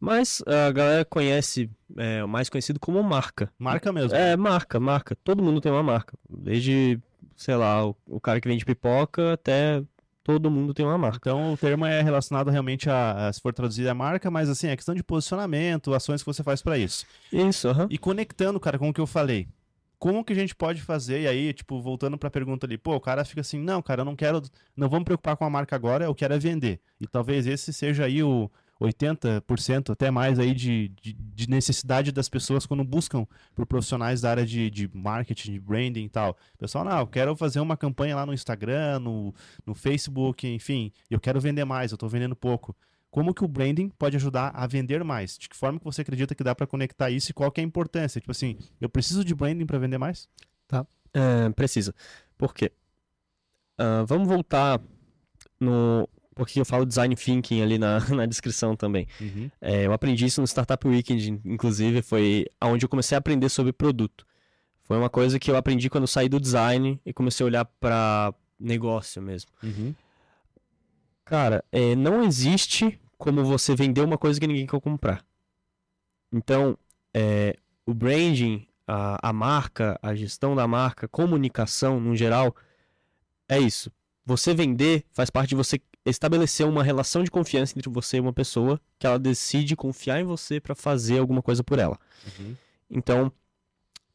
[0.00, 3.50] mas a galera conhece, é, mais conhecido como marca.
[3.58, 4.16] Marca mesmo.
[4.16, 5.16] É, marca, marca.
[5.24, 6.16] Todo mundo tem uma marca.
[6.28, 7.00] Desde,
[7.36, 9.82] sei lá, o, o cara que vende pipoca até
[10.28, 11.18] todo mundo tem uma marca.
[11.22, 14.68] Então o termo é relacionado realmente a, a se for traduzir a marca, mas assim,
[14.68, 17.06] é questão de posicionamento, ações que você faz para isso.
[17.32, 17.88] Isso, aham.
[17.90, 19.48] E conectando, cara, com o que eu falei.
[19.98, 21.22] Como que a gente pode fazer?
[21.22, 24.02] E aí, tipo, voltando para a pergunta ali, pô, o cara fica assim, não, cara,
[24.02, 24.42] eu não quero,
[24.76, 26.78] não vou me preocupar com a marca agora, eu quero é vender.
[27.00, 32.28] E talvez esse seja aí o, 80% até mais aí de, de, de, necessidade das
[32.28, 36.36] pessoas quando buscam por profissionais da área de, de marketing, de branding e tal.
[36.56, 39.34] Pessoal, não, eu quero fazer uma campanha lá no Instagram, no,
[39.66, 42.76] no Facebook, enfim, eu quero vender mais, eu estou vendendo pouco.
[43.10, 45.36] Como que o branding pode ajudar a vender mais?
[45.38, 47.64] De que forma que você acredita que dá para conectar isso e qual que é
[47.64, 48.20] a importância?
[48.20, 50.28] Tipo assim, eu preciso de branding para vender mais?
[50.68, 51.94] Tá, é, precisa.
[52.36, 52.70] Por quê?
[53.80, 54.80] Uh, vamos voltar
[55.58, 56.08] no
[56.38, 59.08] porque eu falo design thinking ali na, na descrição também.
[59.20, 59.50] Uhum.
[59.60, 63.72] É, eu aprendi isso no Startup Weekend, inclusive, foi onde eu comecei a aprender sobre
[63.72, 64.24] produto.
[64.84, 67.64] Foi uma coisa que eu aprendi quando eu saí do design e comecei a olhar
[67.64, 69.50] para negócio mesmo.
[69.62, 69.94] Uhum.
[71.24, 75.22] Cara, é, não existe como você vender uma coisa que ninguém quer comprar.
[76.32, 76.78] Então,
[77.12, 82.54] é, o branding, a, a marca, a gestão da marca, comunicação no geral,
[83.48, 83.90] é isso.
[84.24, 88.32] Você vender faz parte de você estabelecer uma relação de confiança entre você e uma
[88.32, 91.98] pessoa que ela decide confiar em você para fazer alguma coisa por ela.
[92.38, 92.56] Uhum.
[92.90, 93.32] Então,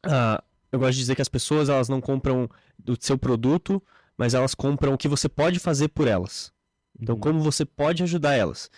[0.06, 0.42] uh,
[0.72, 3.82] eu gosto de dizer que as pessoas elas não compram do seu produto,
[4.16, 6.52] mas elas compram o que você pode fazer por elas.
[7.00, 7.20] Então, uhum.
[7.20, 8.70] como você pode ajudar elas.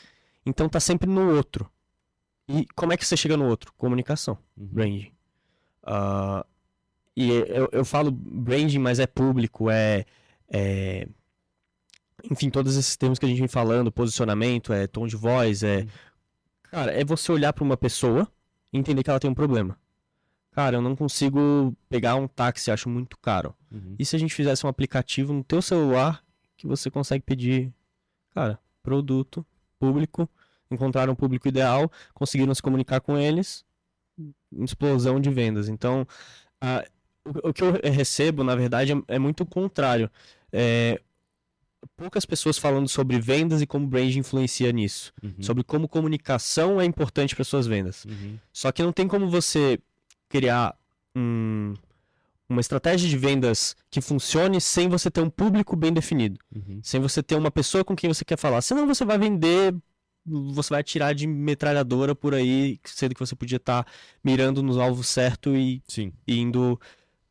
[0.44, 1.70] Então, tá sempre no outro.
[2.48, 3.72] E como é que você chega no outro?
[3.74, 4.66] Comunicação, uhum.
[4.66, 5.12] branding.
[5.82, 6.44] Uh,
[7.16, 10.04] e eu, eu falo branding, mas é público, é,
[10.48, 11.08] é
[12.30, 15.80] enfim, todos esses termos que a gente vem falando, posicionamento, é tom de voz, é.
[15.80, 15.86] Uhum.
[16.64, 18.28] Cara, é você olhar para uma pessoa
[18.72, 19.78] e entender que ela tem um problema.
[20.52, 23.54] Cara, eu não consigo pegar um táxi, acho muito caro.
[23.70, 23.94] Uhum.
[23.98, 26.24] E se a gente fizesse um aplicativo no teu celular
[26.56, 27.72] que você consegue pedir,
[28.34, 29.44] cara, produto,
[29.78, 30.28] público,
[30.70, 33.64] encontrar um público ideal, conseguiram se comunicar com eles,
[34.60, 35.68] explosão de vendas.
[35.68, 36.06] Então,
[36.62, 36.88] uh,
[37.24, 40.10] o, o, que eu recebo, na verdade, é, é muito o contrário.
[40.52, 41.00] É,
[41.96, 45.12] poucas pessoas falando sobre vendas e como brand influencia nisso.
[45.22, 45.34] Uhum.
[45.40, 48.04] Sobre como comunicação é importante para suas vendas.
[48.04, 48.38] Uhum.
[48.52, 49.78] Só que não tem como você
[50.28, 50.76] criar
[51.14, 51.74] um,
[52.48, 56.38] uma estratégia de vendas que funcione sem você ter um público bem definido.
[56.54, 56.80] Uhum.
[56.82, 58.62] Sem você ter uma pessoa com quem você quer falar.
[58.62, 59.74] Senão você vai vender,
[60.24, 63.90] você vai tirar de metralhadora por aí, sendo que você podia estar tá
[64.22, 66.12] mirando no alvo certo e, Sim.
[66.26, 66.80] e indo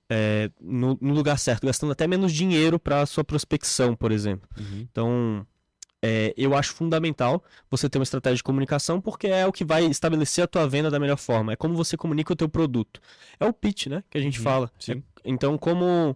[0.09, 4.47] é, no, no, lugar certo, gastando até menos dinheiro para sua prospecção, por exemplo.
[4.57, 4.87] Uhum.
[4.91, 5.47] Então,
[6.01, 9.85] é, eu acho fundamental você ter uma estratégia de comunicação, porque é o que vai
[9.85, 11.53] estabelecer a tua venda da melhor forma.
[11.53, 12.99] É como você comunica o teu produto.
[13.39, 14.03] É o pitch, né?
[14.09, 14.43] Que a gente uhum.
[14.43, 14.71] fala.
[14.87, 16.15] É, então, como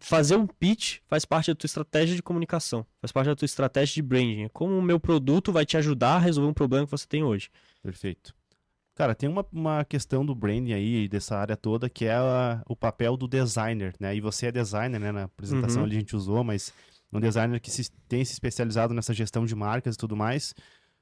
[0.00, 3.94] fazer um pitch faz parte da tua estratégia de comunicação, faz parte da tua estratégia
[3.94, 4.44] de branding.
[4.44, 7.22] É como o meu produto vai te ajudar a resolver um problema que você tem
[7.24, 7.48] hoje.
[7.82, 8.34] Perfeito.
[8.94, 12.76] Cara, tem uma, uma questão do branding aí, dessa área toda, que é a, o
[12.76, 14.14] papel do designer, né?
[14.14, 15.10] E você é designer, né?
[15.10, 15.86] Na apresentação uhum.
[15.86, 16.72] ali a gente usou, mas
[17.12, 20.54] um designer que se, tem se especializado nessa gestão de marcas e tudo mais.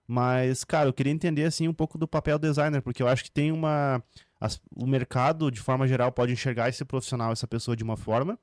[0.07, 3.25] Mas, cara, eu queria entender, assim, um pouco do papel do designer, porque eu acho
[3.25, 4.03] que tem uma...
[4.41, 8.39] As, o mercado, de forma geral, pode enxergar esse profissional, essa pessoa de uma forma,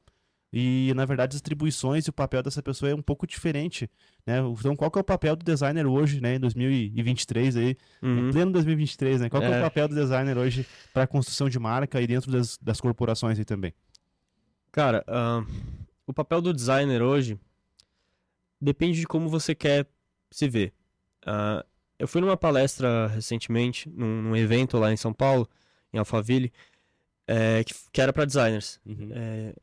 [0.51, 3.89] e, na verdade, as atribuições e o papel dessa pessoa é um pouco diferente,
[4.25, 4.39] né?
[4.39, 6.35] Então, qual que é o papel do designer hoje, né?
[6.35, 8.29] Em 2023 aí, uhum.
[8.29, 9.29] em pleno 2023, né?
[9.29, 9.51] Qual é.
[9.51, 9.59] é.
[9.59, 13.37] o papel do designer hoje para a construção de marca e dentro das, das corporações
[13.37, 13.73] aí também?
[14.71, 15.45] Cara, uh,
[16.07, 17.37] o papel do designer hoje
[18.61, 19.87] depende de como você quer
[20.31, 20.73] se ver.
[21.23, 21.65] Uh,
[21.97, 25.49] eu fui numa palestra recentemente, num, num evento lá em São Paulo,
[25.93, 26.51] em Alphaville,
[27.27, 28.79] é, que, que era para designers.
[28.85, 29.09] Uhum.
[29.13, 29.53] É,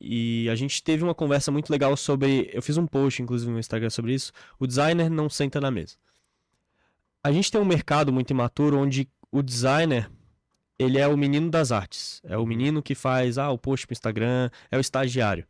[0.00, 2.50] e a gente teve uma conversa muito legal sobre.
[2.52, 4.32] Eu fiz um post, inclusive, no Instagram sobre isso.
[4.58, 5.96] O designer não senta na mesa.
[7.22, 10.10] A gente tem um mercado muito imaturo onde o designer
[10.78, 12.20] ele é o menino das artes.
[12.24, 15.46] É o menino que faz ah, o post pro Instagram, é o estagiário.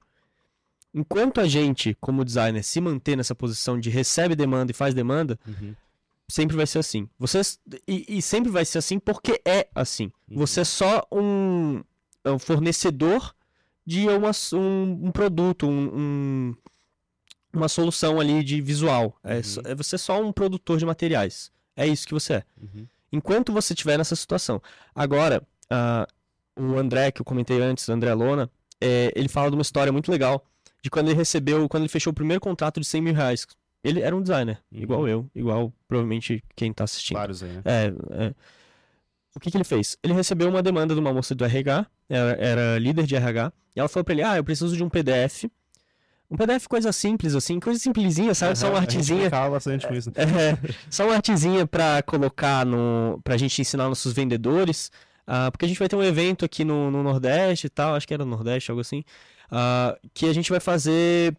[0.92, 5.38] Enquanto a gente, como designer, se manter nessa posição de recebe demanda e faz demanda,
[5.46, 5.74] Uhum.
[6.28, 7.08] sempre vai ser assim.
[7.18, 7.40] Você
[7.88, 10.12] e, e sempre vai ser assim porque é assim.
[10.30, 10.38] Uhum.
[10.38, 11.82] Você é só um,
[12.22, 13.34] é um fornecedor
[13.86, 16.54] de uma, um, um produto, um, um-
[17.52, 19.18] uma solução ali de visual.
[19.22, 19.40] É, Uhum.
[19.66, 21.52] é você é só um produtor de materiais.
[21.76, 22.42] É isso que você é.
[22.60, 22.86] Uhum.
[23.12, 24.60] Enquanto você estiver nessa situação.
[24.94, 26.06] Agora, ah,
[26.58, 29.92] o André, que eu comentei antes, o André Lona, é, ele fala de uma história
[29.92, 30.44] muito legal
[30.82, 33.46] de quando ele recebeu, quando ele fechou o primeiro contrato de 100 mil reais.
[33.82, 34.80] Ele era um designer, Uhum.
[34.80, 37.16] igual eu, igual provavelmente quem tá assistindo.
[37.18, 37.62] Vários aí, né?
[37.64, 37.86] É,
[38.26, 38.34] é.
[39.36, 39.96] O que, que ele fez?
[40.02, 43.80] Ele recebeu uma demanda de uma moça do RH, era, era líder de RH, e
[43.80, 45.44] ela falou pra ele: Ah, eu preciso de um PDF.
[46.30, 48.56] Um PDF coisa simples, assim, coisa simplesinha, sabe?
[48.56, 49.20] Só Aham, uma a artezinha.
[49.22, 50.10] brincava bastante com isso.
[50.10, 50.14] né?
[50.70, 53.20] É, só uma artezinha pra colocar no.
[53.22, 54.90] pra gente ensinar nossos vendedores.
[55.26, 58.06] ah, porque a gente vai ter um evento aqui no, no Nordeste e tal, acho
[58.08, 59.04] que era no Nordeste, algo assim.
[59.50, 61.36] ah, que a gente vai fazer.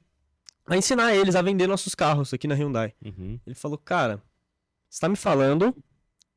[0.67, 2.93] a ensinar eles a vender nossos carros aqui na Hyundai.
[3.03, 3.39] Uhum.
[3.45, 4.21] Ele falou, cara,
[4.89, 5.75] você tá me falando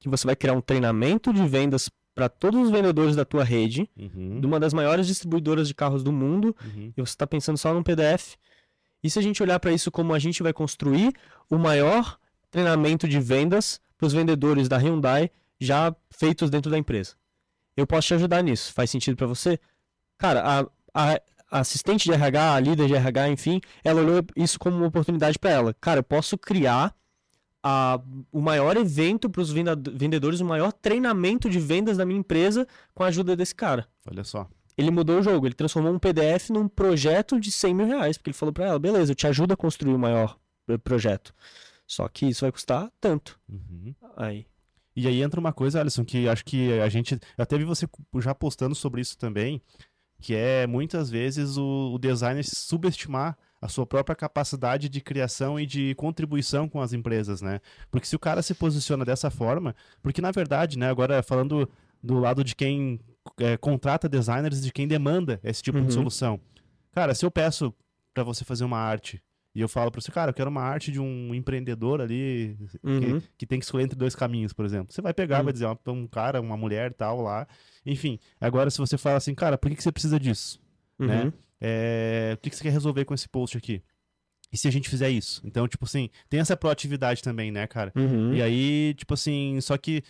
[0.00, 3.88] que você vai criar um treinamento de vendas para todos os vendedores da tua rede,
[3.96, 4.40] Uhum.
[4.40, 6.92] de uma das maiores distribuidoras de carros do mundo, Uhum.
[6.96, 8.36] e você tá pensando só num PDF.
[9.02, 11.12] E se a gente olhar para isso como a gente vai construir
[11.48, 12.18] o maior
[12.50, 15.30] treinamento de vendas para os vendedores da Hyundai
[15.60, 17.14] já feitos dentro da empresa?
[17.76, 18.72] Eu posso te ajudar nisso.
[18.72, 19.58] Faz sentido para você?
[20.16, 20.60] Cara, a,
[21.14, 24.86] a- a assistente de RH, a líder de RH, enfim, ela olhou isso como uma
[24.88, 25.74] oportunidade para ela.
[25.80, 26.94] Cara, eu posso criar
[27.68, 28.00] a-
[28.32, 33.02] o maior evento para os vendedores, o maior treinamento de vendas da minha empresa com
[33.02, 34.48] a ajuda desse cara Olha só.
[34.76, 35.46] ele mudou o jogo.
[35.46, 38.16] Ele transformou um PDF num projeto de 100 mil reais.
[38.16, 41.34] Porque ele falou pra ela: beleza, eu te ajudo a construir o maior eh, projeto.
[41.86, 43.38] Só que isso vai custar tanto.
[43.48, 43.94] Uhum.
[44.16, 44.46] Aí.
[44.94, 47.14] E aí entra uma coisa, Alisson, que acho que a gente.
[47.14, 47.86] Eu até vi você
[48.20, 49.62] já postando sobre isso também,
[50.20, 55.66] que é muitas vezes o, o designer subestimar a sua própria capacidade de criação e
[55.66, 57.60] de contribuição com as empresas, né?
[57.90, 61.68] Porque se o cara se posiciona dessa forma, porque na verdade, né, agora falando
[62.02, 63.00] do lado de quem
[63.38, 65.86] é, contrata designers e de quem demanda esse tipo Uhum.
[65.86, 66.40] de solução.
[66.92, 67.74] Cara, se eu peço
[68.14, 69.20] pra você fazer uma arte
[69.54, 73.00] e eu falo pra você, cara, eu quero uma arte de um empreendedor ali Uhum.
[73.20, 74.92] que, que tem que escolher entre dois caminhos, por exemplo.
[74.92, 75.44] Você vai pegar, Hum.
[75.44, 77.46] vai dizer, ó, um cara, uma mulher tal lá.
[77.84, 80.60] Enfim, agora se você fala assim, cara, por que, que você precisa disso?
[80.98, 81.32] né?
[81.60, 83.82] É, o que, que você quer resolver com esse post aqui?
[84.52, 85.42] E se a gente fizer isso?
[85.44, 87.92] Então, tipo assim, tem essa proatividade também, né, cara?
[87.94, 88.32] Uhum.
[88.32, 90.02] E aí, tipo assim, só que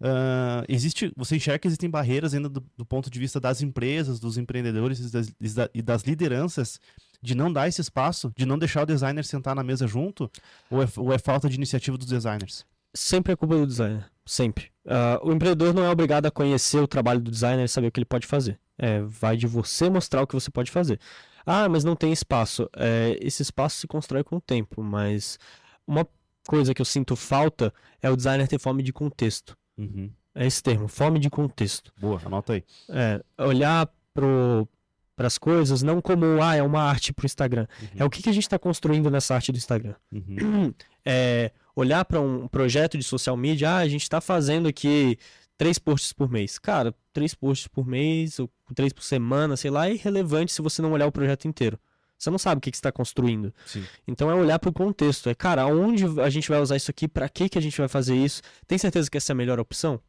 [0.00, 4.18] ah, existe, você enxerga que existem barreiras ainda do, do ponto de vista das empresas,
[4.18, 6.80] dos empreendedores e das, e da- das lideranças
[7.22, 10.28] de não dar esse espaço, de não deixar o designer sentar na mesa junto,
[10.68, 12.66] ou é, ou é falta de iniciativa dos designers?
[12.94, 14.10] Sempre é culpa do designer.
[14.26, 14.70] Sempre.
[14.86, 17.92] Ah, o empreendedor não é obrigado a conhecer o trabalho do designer e saber o
[17.92, 18.58] que ele pode fazer.
[18.78, 20.98] É, vai de você mostrar o que você pode fazer.
[21.44, 22.68] Ah, mas não tem espaço.
[22.76, 25.38] É, esse espaço se constrói com o tempo, mas
[25.86, 26.06] uma
[26.46, 29.56] coisa que eu sinto falta é o designer ter fome de contexto.
[29.76, 30.10] Uhum.
[30.34, 31.92] É esse termo, fome de contexto.
[31.98, 32.64] Boa, anota aí.
[32.88, 37.66] É, olhar para as coisas não como, ah, é uma arte pro Instagram.
[37.80, 37.88] Uhum.
[37.96, 39.94] É o que, que a gente está construindo nessa arte do Instagram.
[40.10, 40.72] Uhum.
[41.04, 45.18] É, olhar para um projeto de social media, ah, a gente está fazendo aqui
[45.62, 46.58] três posts por mês.
[46.58, 50.82] Cara, três posts por mês, ou três por semana, sei lá, é irrelevante se você
[50.82, 51.78] não olhar o projeto inteiro.
[52.18, 53.54] Você não sabe o que, que você está construindo.
[53.64, 53.84] Sim.
[54.06, 55.28] Então é olhar para o contexto.
[55.28, 57.06] É, cara, aonde a gente vai usar isso aqui?
[57.06, 58.42] Para que, que a gente vai fazer isso?
[58.66, 60.00] Tem certeza que essa é a melhor opção?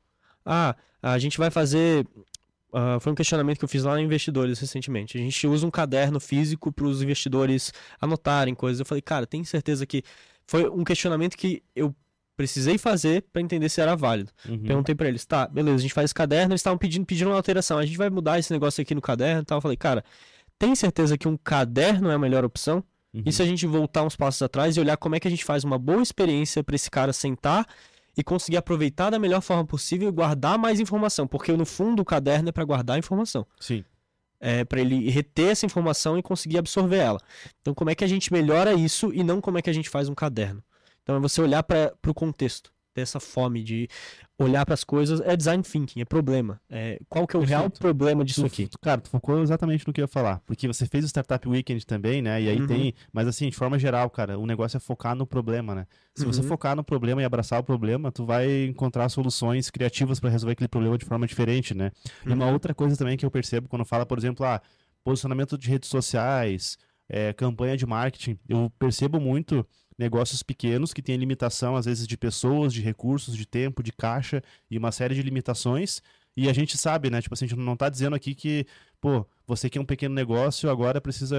[0.43, 2.07] Ah, a gente vai fazer.
[2.73, 5.19] ah, foi um questionamento que eu fiz lá em Investidores recentemente.
[5.19, 8.79] A gente usa um caderno físico para os investidores anotarem coisas.
[8.79, 10.01] Eu falei, cara, tem certeza que.
[10.47, 11.95] Foi um questionamento que eu
[12.35, 14.31] precisei fazer para entender se era válido.
[14.47, 14.63] Uhum.
[14.63, 17.35] Perguntei para eles, tá, beleza, a gente faz esse caderno, eles estavam pedindo, pedindo uma
[17.35, 17.77] alteração.
[17.77, 19.57] A gente vai mudar esse negócio aqui no caderno e tal.
[19.57, 20.03] Eu falei, cara,
[20.57, 22.83] tem certeza que um caderno é a melhor opção?
[23.13, 23.23] Uhum.
[23.25, 25.45] E se a gente voltar uns passos atrás e olhar como é que a gente
[25.45, 27.67] faz uma boa experiência para esse cara sentar
[28.17, 32.05] e conseguir aproveitar da melhor forma possível e guardar mais informação, porque no fundo o
[32.05, 33.83] caderno é para guardar a informação, Sim.
[34.39, 37.19] é para ele reter essa informação e conseguir absorver ela.
[37.61, 39.89] Então como é que a gente melhora isso e não como é que a gente
[39.89, 40.63] faz um caderno?
[41.03, 42.71] Então é você olhar para o contexto.
[42.95, 43.87] ter essa fome de
[44.37, 46.61] olhar para as coisas, é design thinking, é problema.
[46.69, 47.79] É, qual que é o real Perfeito.
[47.79, 48.69] problema disso Tu- aqui?
[48.79, 50.41] cara, tu focou exatamente no que eu ia falar.
[50.45, 52.39] Porque você fez o Startup Weekend também, né?
[52.39, 52.67] E aí Uhum.
[52.67, 52.93] tem.
[53.11, 55.87] Mas assim, de forma geral, cara, o negócio é focar no problema, né?
[56.13, 56.47] Se você Uhum.
[56.47, 60.67] focar no problema e abraçar o problema, tu vai encontrar soluções criativas para resolver aquele
[60.67, 61.91] problema de forma diferente, né?
[62.27, 62.53] E uma Uhum.
[62.53, 64.61] outra coisa também que eu percebo quando fala, por exemplo, ah,
[65.03, 66.77] posicionamento de redes sociais,
[67.09, 72.17] é, campanha de marketing, eu percebo muito negócios pequenos que têm limitação, às vezes, de
[72.17, 76.01] pessoas, de recursos, de tempo, de caixa e uma série de limitações.
[76.35, 77.21] E a gente sabe, né?
[77.21, 78.65] Tipo assim, a gente não tá dizendo aqui que,
[78.99, 81.37] pô, você que é um pequeno negócio, agora precisa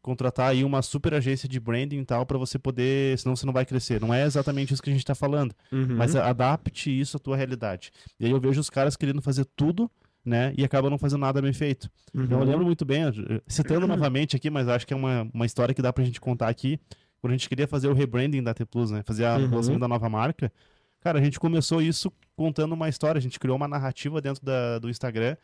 [0.00, 3.52] contratar aí uma super agência de branding e tal para você poder, senão você não
[3.52, 4.00] vai crescer.
[4.00, 5.54] Não é exatamente isso que a gente tá falando.
[5.70, 5.96] Uhum.
[5.96, 7.90] Mas a- adapte isso à tua realidade.
[8.18, 9.90] E aí eu vejo os caras querendo fazer tudo,
[10.24, 10.54] né?
[10.56, 11.90] E acabam não fazendo nada bem feito.
[12.14, 12.50] Então eu Uhum.
[12.50, 13.02] lembro muito bem,
[13.46, 16.48] citando novamente aqui, mas acho que é uma, uma história que dá pra gente contar
[16.48, 16.80] aqui.
[17.24, 19.02] Quando a gente queria fazer o rebranding da T Plus, né?
[19.02, 19.78] Fazer a- Uhum.
[19.78, 20.52] da nova marca.
[21.00, 23.18] Cara, a gente começou isso contando uma história.
[23.18, 25.34] A gente criou uma narrativa dentro da- do Instagram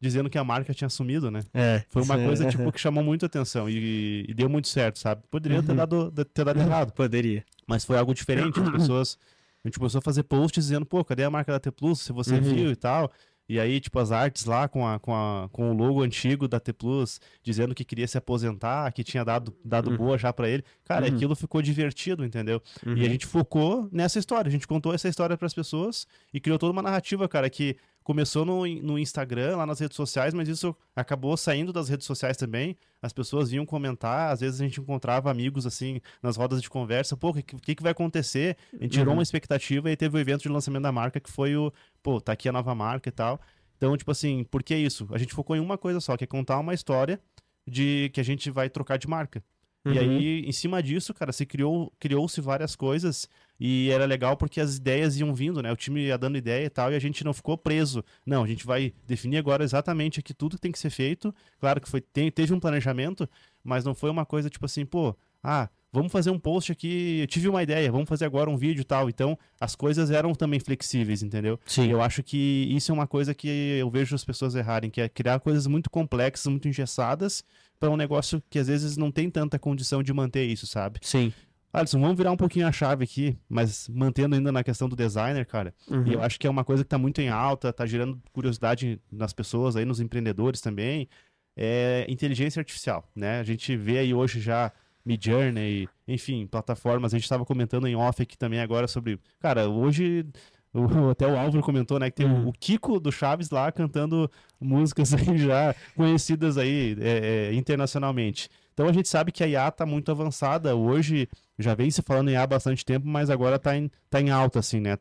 [0.00, 1.44] dizendo que a marca tinha sumido, né?
[1.54, 4.66] É, Foi uma isso coisa, é- tipo, que chamou muito atenção e, e deu muito
[4.66, 5.22] certo, sabe?
[5.30, 5.76] Poderia ter Uhum.
[5.76, 6.92] dado, ter dado errado.
[6.92, 7.44] Poderia.
[7.68, 8.58] Mas foi algo diferente.
[8.58, 9.16] As pessoas.
[9.64, 12.00] A gente começou a fazer posts dizendo, pô, cadê a marca da T Plus?
[12.00, 12.40] Se você Uhum.
[12.42, 13.12] viu e tal.
[13.48, 16.60] E aí, tipo, as artes lá com, a, com, a, com o logo antigo da
[16.60, 19.96] T Plus, dizendo que queria se aposentar, que tinha dado, dado Uhum.
[19.96, 20.62] boa já pra ele.
[20.84, 21.14] Cara, Uhum.
[21.16, 22.62] aquilo ficou divertido, entendeu?
[22.84, 22.96] E a Uhum.
[22.96, 24.48] gente focou nessa história.
[24.48, 27.76] A gente contou essa história pras pessoas e criou toda uma narrativa, cara, que
[28.08, 32.38] começou no, no Instagram, lá nas redes sociais, mas isso acabou saindo das redes sociais
[32.38, 32.74] também.
[33.02, 37.18] As pessoas vinham comentar, às vezes a gente encontrava amigos assim nas rodas de conversa,
[37.18, 38.56] pô, o que, que, que vai acontecer?
[38.80, 39.18] A gente gerou Uhum.
[39.18, 41.70] uma expectativa e teve o evento de lançamento da marca que foi o,
[42.02, 43.38] pô, tá aqui a nova marca e tal.
[43.76, 45.06] Então, tipo assim, por que isso?
[45.12, 47.20] A gente focou em uma coisa só, que é contar uma história
[47.66, 49.44] de que a gente vai trocar de marca.
[49.84, 49.98] E Uhum.
[49.98, 53.28] aí, em cima disso, cara, se criou, criou-se várias coisas
[53.60, 55.72] e era legal porque as ideias iam vindo, né?
[55.72, 58.04] O time ia dando ideia e tal, e a gente não ficou preso.
[58.24, 61.34] Não, a gente vai definir agora exatamente aqui tudo que tem que ser feito.
[61.60, 63.28] Claro que foi, tem- teve um planejamento,
[63.64, 67.26] mas não foi uma coisa tipo assim, pô, ah, vamos fazer um post aqui, eu
[67.26, 69.08] tive uma ideia, vamos fazer agora um vídeo e tal.
[69.08, 71.58] Então, as coisas eram também flexíveis, entendeu?
[71.66, 71.90] Sim.
[71.90, 75.08] Eu acho que isso é uma coisa que eu vejo as pessoas errarem, que é
[75.08, 77.42] criar coisas muito complexas, muito engessadas,
[77.80, 80.98] para um negócio que às vezes não tem tanta condição de manter isso, sabe?
[81.02, 81.32] Sim.
[81.72, 85.44] Alisson, vamos virar um pouquinho a chave aqui, mas mantendo ainda na questão do designer,
[85.46, 85.74] cara.
[85.90, 86.06] Uhum.
[86.06, 89.32] Eu acho que é uma coisa que tá muito em alta, tá gerando curiosidade nas
[89.32, 91.08] pessoas aí, nos empreendedores também.
[91.56, 93.40] É inteligência artificial, né?
[93.40, 94.72] A gente vê aí hoje já
[95.04, 97.12] Midjourney, enfim, plataformas.
[97.12, 99.18] A gente estava comentando em off aqui também agora sobre.
[99.40, 100.24] Cara, hoje.
[100.72, 102.10] o- até o Álvaro comentou, né?
[102.10, 102.48] Que tem o- Uhum.
[102.48, 108.48] o, Kiko do Chaves lá cantando músicas aí já conhecidas aí é, é, internacionalmente.
[108.78, 110.76] Então a gente sabe que a IA tá muito avançada.
[110.76, 114.20] Hoje já vem se falando em IA há bastante tempo, mas agora tá em, tá
[114.20, 114.96] em alta, assim, né?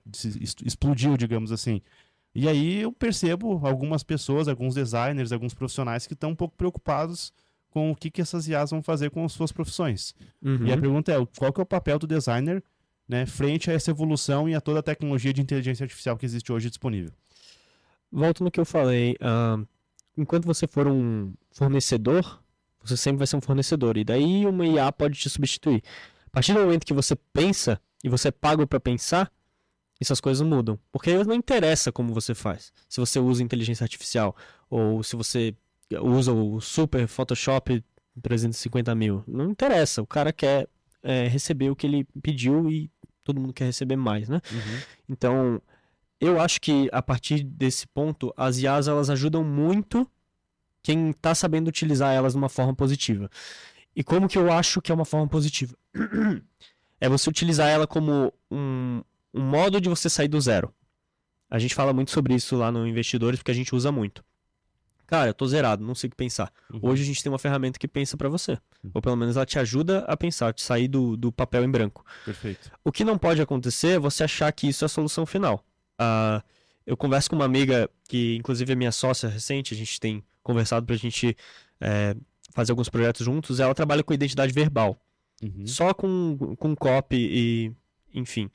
[0.66, 1.80] Explodiu, digamos assim.
[2.34, 7.32] E aí eu percebo algumas pessoas, alguns designers, alguns profissionais que estão um pouco preocupados
[7.70, 10.16] com o que, que essas IAs vão fazer com as suas profissões.
[10.42, 10.66] Uhum.
[10.66, 12.64] E a pergunta é, qual que é o papel do designer
[13.08, 16.52] né, frente a essa evolução e a toda a tecnologia de inteligência artificial que existe
[16.52, 17.12] hoje disponível?
[18.12, 19.16] Volto no que eu falei.
[19.22, 19.60] ah,
[20.18, 22.42] enquanto você for um fornecedor,
[22.88, 23.98] você sempre vai ser um fornecedor.
[23.98, 25.84] E daí uma IA pode te substituir.
[26.28, 29.32] A partir do momento que você pensa e você é pago para pensar,
[30.00, 30.80] essas coisas mudam.
[30.92, 32.72] Porque não interessa como você faz.
[32.88, 34.36] Se você usa inteligência artificial
[34.70, 35.56] ou se você
[36.02, 37.84] usa o super Photoshop
[38.22, 39.24] 350 mil.
[39.28, 40.02] Não interessa.
[40.02, 40.68] O cara quer
[41.04, 42.92] é, receber o que ele pediu e
[43.24, 44.42] todo mundo quer receber mais, né?
[45.08, 45.62] Então,
[46.20, 50.10] eu acho que a partir desse ponto, as IAs elas ajudam muito
[50.88, 53.30] quem está sabendo utilizar elas de uma forma positiva.
[53.94, 55.76] E como que eu acho que é uma forma positiva?
[57.00, 60.74] É você utilizar ela como um, um modo de você sair do zero.
[61.48, 64.26] A gente fala muito sobre isso lá no Investidores porque a gente usa muito.
[65.06, 66.52] Cara, eu tô zerado, não sei o que pensar.
[66.74, 66.80] Uhum.
[66.82, 68.54] Hoje a gente tem uma ferramenta que pensa para você.
[68.84, 68.92] Uhum.
[68.96, 72.04] Ou pelo menos ela te ajuda a pensar, te sair do, do papel em branco.
[72.26, 72.72] Perfeito.
[72.84, 75.64] O que não pode acontecer é você achar que isso é a solução final.
[76.00, 76.42] Ah,
[76.84, 80.86] eu converso com uma amiga que, inclusive, é minha sócia recente, a gente tem conversado
[80.86, 81.36] pra gente
[81.80, 82.16] é,
[82.54, 83.60] fazer alguns projetos juntos.
[83.60, 84.98] Ela trabalha com identidade verbal,
[85.44, 85.68] Uhum.
[85.68, 87.72] só com, com copy e.
[88.14, 88.50] enfim.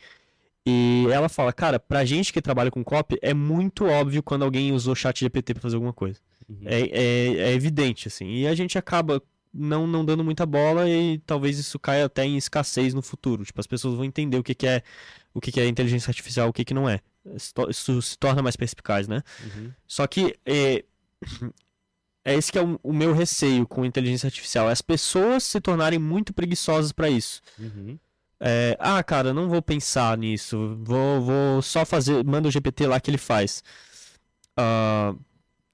[0.67, 4.73] E ela fala, cara, pra gente que trabalha com copy, é muito óbvio quando alguém
[4.73, 6.19] usou chat GPT pra fazer alguma coisa.
[6.49, 6.59] Uhum.
[6.65, 8.27] É, é, é evidente, assim.
[8.29, 9.21] E a gente acaba
[9.53, 13.45] não, não dando muita bola e talvez isso caia até em escassez no futuro.
[13.45, 14.83] Tipo, as pessoas vão entender o que, que é
[15.35, 17.01] o que, que é inteligência artificial, o que, que não é.
[17.69, 19.23] Isso se torna mais perspicaz, né?
[19.45, 19.71] Uhum.
[19.87, 20.85] Só que é,
[22.25, 24.69] é esse que é o, o meu receio com inteligência artificial.
[24.69, 27.41] É as pessoas se tornarem muito preguiçosas para isso.
[27.59, 27.99] Uhum.
[28.45, 30.77] É, ah, cara, não vou pensar nisso.
[30.83, 32.25] Vou, vou só fazer.
[32.25, 33.63] Manda o GPT lá que ele faz.
[34.59, 35.19] Uh,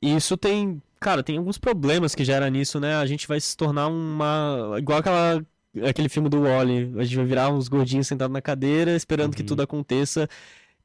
[0.03, 0.83] isso tem.
[1.01, 2.97] Cara, tem alguns problemas que gera nisso, né?
[2.97, 4.75] A gente vai se tornar uma.
[4.79, 5.43] Igual aquela,
[5.87, 6.95] aquele filme do Wally.
[6.99, 9.37] A gente vai virar uns gordinhos sentados na cadeira, esperando uhum.
[9.37, 10.29] que tudo aconteça.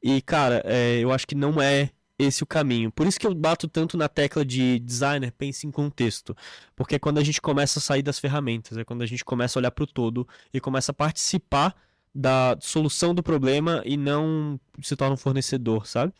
[0.01, 2.91] E, cara, é, eu acho que não é esse o caminho.
[2.91, 6.35] Por isso que eu bato tanto na tecla de designer, pense em contexto.
[6.75, 9.57] Porque é quando a gente começa a sair das ferramentas, é quando a gente começa
[9.57, 11.75] a olhar para o todo e começa a participar
[12.13, 16.13] da solução do problema e não se torna um fornecedor, sabe?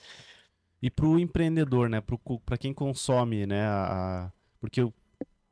[0.82, 2.02] E para o empreendedor, né?
[2.46, 3.66] Para quem consome, né?
[3.66, 4.82] A, porque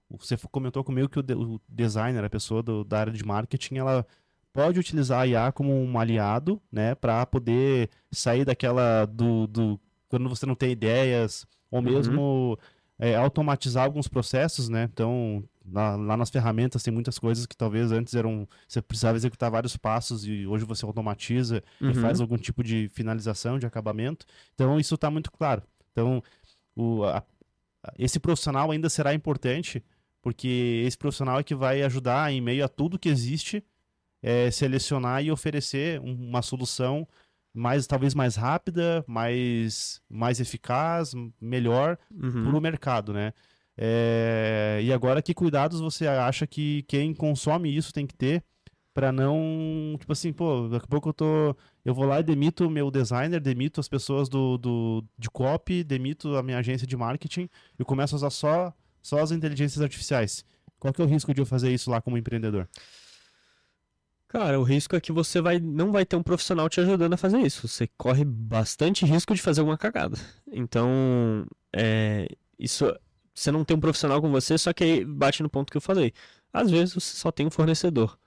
[0.10, 4.06] você comentou comigo que o, o designer, a pessoa do, da área de marketing, ela
[4.52, 6.96] pode utilizar a IA como um aliado, né?
[6.96, 9.80] Para poder sair daquela do, do
[10.12, 11.86] quando você não tem ideias, ou uhum.
[11.86, 12.58] mesmo uhum.
[13.00, 14.90] é, automatizar alguns processos, né?
[14.92, 15.42] Então,
[15.72, 18.48] lá, lá, nas ferramentas tem muitas coisas que talvez antes eram.
[18.68, 21.92] Você precisava executar vários passos e hoje você automatiza uhum.
[21.92, 24.26] e faz algum tipo de finalização, de acabamento.
[24.54, 25.64] Então, isso está muito claro.
[25.94, 26.22] Então,
[26.76, 27.24] o, a,
[27.98, 29.82] esse profissional ainda será importante,
[30.22, 33.64] porque esse profissional é que vai ajudar, em meio a tudo que existe,
[34.22, 37.08] é, selecionar e oferecer uma solução
[37.54, 42.46] mais talvez mais rápida, mais, mais eficaz, melhor uhum.
[42.46, 43.34] para o mercado, né?
[43.78, 48.44] É, e agora, que cuidados você acha que quem consome isso tem que ter
[48.94, 52.68] para não, tipo assim, pô, daqui a pouco eu tô, eu vou lá e demito
[52.68, 56.98] o meu designer, demito as pessoas do, do de copy, demito a minha agência de
[56.98, 57.50] marketing
[57.80, 60.46] e começo a usar só só as inteligências artificiais.
[60.80, 62.68] Qual que é o risco de eu fazer isso lá como empreendedor?
[64.32, 67.18] Cara, o risco é que você vai, não vai ter um profissional te ajudando a
[67.18, 67.68] fazer isso.
[67.68, 70.18] Você corre bastante risco de fazer alguma cagada.
[70.50, 72.98] Então, é, isso,
[73.36, 75.82] você não tem um profissional com você, só que aí bate no ponto que eu
[75.82, 76.14] falei.
[76.54, 78.18] Às vezes você só tem um fornecedor.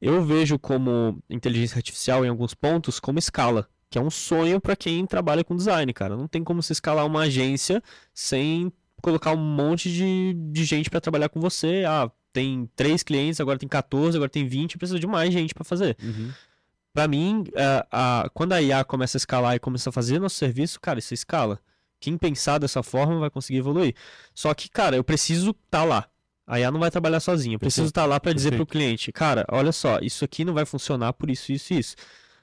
[0.00, 4.76] Eu vejo como inteligência artificial em alguns pontos como escala, que é um sonho para
[4.76, 6.16] quem trabalha com design, cara.
[6.16, 7.82] Não tem como se escalar uma agência
[8.14, 8.72] sem
[9.02, 11.82] colocar um monte de, de gente para trabalhar com você.
[11.84, 15.64] Ah, tem três clientes, agora tem 14, agora tem 20, precisa de mais gente para
[15.64, 15.96] fazer.
[16.02, 16.30] Uhum.
[16.92, 20.36] Para mim, a, a, quando a IA começa a escalar e começa a fazer nosso
[20.36, 21.60] serviço, cara, isso escala.
[22.00, 23.94] Quem pensar dessa forma vai conseguir evoluir.
[24.34, 26.08] Só que, cara, eu preciso estar tá lá.
[26.46, 27.54] A IA não vai trabalhar sozinha.
[27.54, 30.44] Eu preciso estar tá lá para dizer para o cliente, cara, olha só, isso aqui
[30.44, 31.94] não vai funcionar por isso, isso e isso.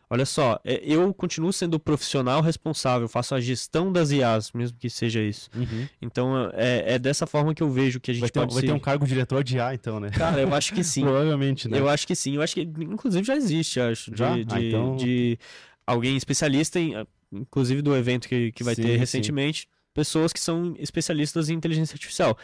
[0.09, 4.77] Olha só, é, eu continuo sendo o profissional responsável, faço a gestão das IAs, mesmo
[4.77, 5.49] que seja isso.
[5.53, 5.87] Uhum.
[6.01, 8.61] Então é, é, dessa forma que eu vejo que a gente vai ter, pode vai
[8.61, 8.67] ser...
[8.67, 10.09] ter um cargo diretor de IA, então, né?
[10.09, 11.01] Cara, eu acho que sim.
[11.05, 11.77] Provavelmente, né?
[11.77, 12.35] Eu acho que sim.
[12.35, 14.95] Eu acho que, inclusive, já existe, acho, de, ah, de, então...
[14.95, 15.37] de,
[15.85, 16.93] alguém especialista em,
[17.31, 19.67] inclusive do evento que, que vai sim, ter recentemente, sim.
[19.93, 22.37] pessoas que são especialistas em inteligência artificial.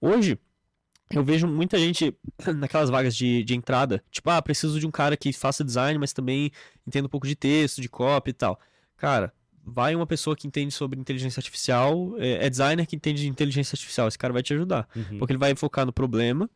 [0.00, 0.38] Hoje,
[1.10, 2.14] eu vejo muita gente
[2.56, 6.12] naquelas vagas de, de entrada, tipo, ah, preciso de um cara que faça design, mas
[6.12, 6.50] também
[6.86, 8.60] entenda um pouco de texto, de copy e tal.
[8.96, 9.32] Cara,
[9.64, 13.74] vai uma pessoa que entende sobre inteligência artificial, é, é designer que entende de inteligência
[13.74, 14.88] artificial, esse cara vai te ajudar.
[14.94, 15.18] Uhum.
[15.18, 16.48] Porque ele vai focar no problema,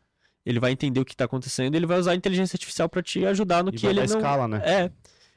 [0.44, 3.24] ele vai entender o que está acontecendo, ele vai usar a inteligência artificial para te
[3.24, 4.04] ajudar no e que ele não...
[4.04, 4.62] escala, né?
[4.64, 4.90] É.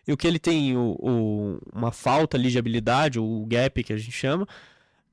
[0.08, 3.92] E o que ele tem, o, o, uma falta ali de habilidade, o gap que
[3.92, 4.48] a gente chama,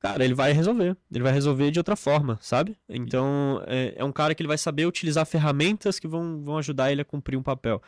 [0.03, 0.97] cara, ele vai resolver.
[1.09, 2.77] Ele vai resolver de outra forma, sabe?
[2.89, 6.91] Então, é, é, um cara que ele vai saber utilizar ferramentas que vão, vão ajudar
[6.91, 7.81] ele a cumprir um papel.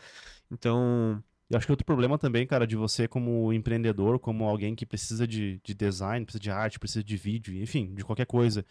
[0.50, 1.22] Então.
[1.48, 5.28] Eu acho que outro problema também, cara, de você como empreendedor, como alguém que precisa
[5.28, 8.66] de, de design, precisa de arte, precisa de vídeo, enfim, de qualquer coisa,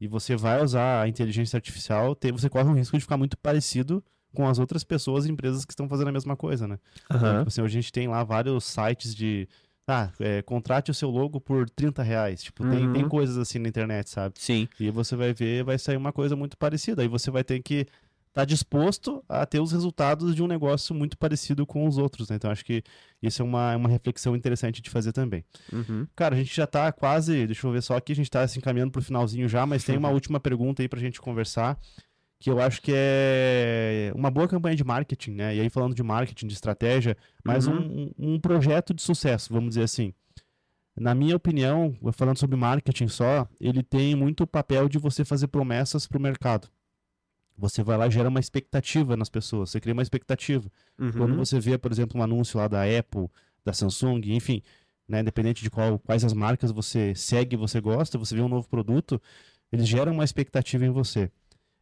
[0.00, 4.02] e você vai usar a inteligência artificial, você corre um risco de ficar muito parecido
[4.34, 6.78] com as outras pessoas e empresas que estão fazendo a mesma coisa, né?
[7.10, 7.16] Uhum.
[7.18, 9.46] Então, tipo assim, a gente tem lá vários sites de
[9.86, 12.42] ah, é, contrate o seu logo por 30 reais.
[12.42, 12.70] Tipo, uhum.
[12.70, 13.08] tem, tem uhum.
[13.08, 14.34] coisas assim na internet, sabe?
[14.38, 14.68] Sim.
[14.80, 17.02] E você vai ver, vai sair uma coisa muito parecida.
[17.02, 17.86] Aí você vai ter que
[18.36, 22.28] estar tá disposto a ter os resultados de um negócio muito parecido com os outros,
[22.28, 22.36] né?
[22.36, 22.82] Então acho que
[23.22, 25.44] isso é uma, uma reflexão interessante de fazer também.
[25.72, 26.06] Uhum.
[26.16, 28.58] Cara, a gente já tá quase, deixa eu ver só aqui, a gente tá se
[28.58, 31.78] encaminhando pro finalzinho já, mas tem uma última pergunta aí pra gente conversar
[32.38, 35.56] que eu acho que é uma boa campanha de marketing, né?
[35.56, 38.12] E aí falando de marketing, de estratégia, mas uhum.
[38.18, 40.12] um, um projeto de sucesso, vamos dizer assim.
[40.98, 45.48] Na minha opinião, falando sobre marketing só, ele tem muito o papel de você fazer
[45.48, 46.68] promessas para o mercado.
[47.58, 50.70] Você vai lá e gera uma expectativa nas pessoas, você cria uma expectativa.
[50.98, 51.12] Uhum.
[51.12, 53.28] Quando você vê, por exemplo, um anúncio lá da Apple,
[53.64, 54.62] da Samsung, enfim,
[55.08, 58.68] né, independente de qual, quais as marcas você segue, você gosta, você vê um novo
[58.68, 59.20] produto,
[59.72, 61.30] eles geram uma expectativa em você.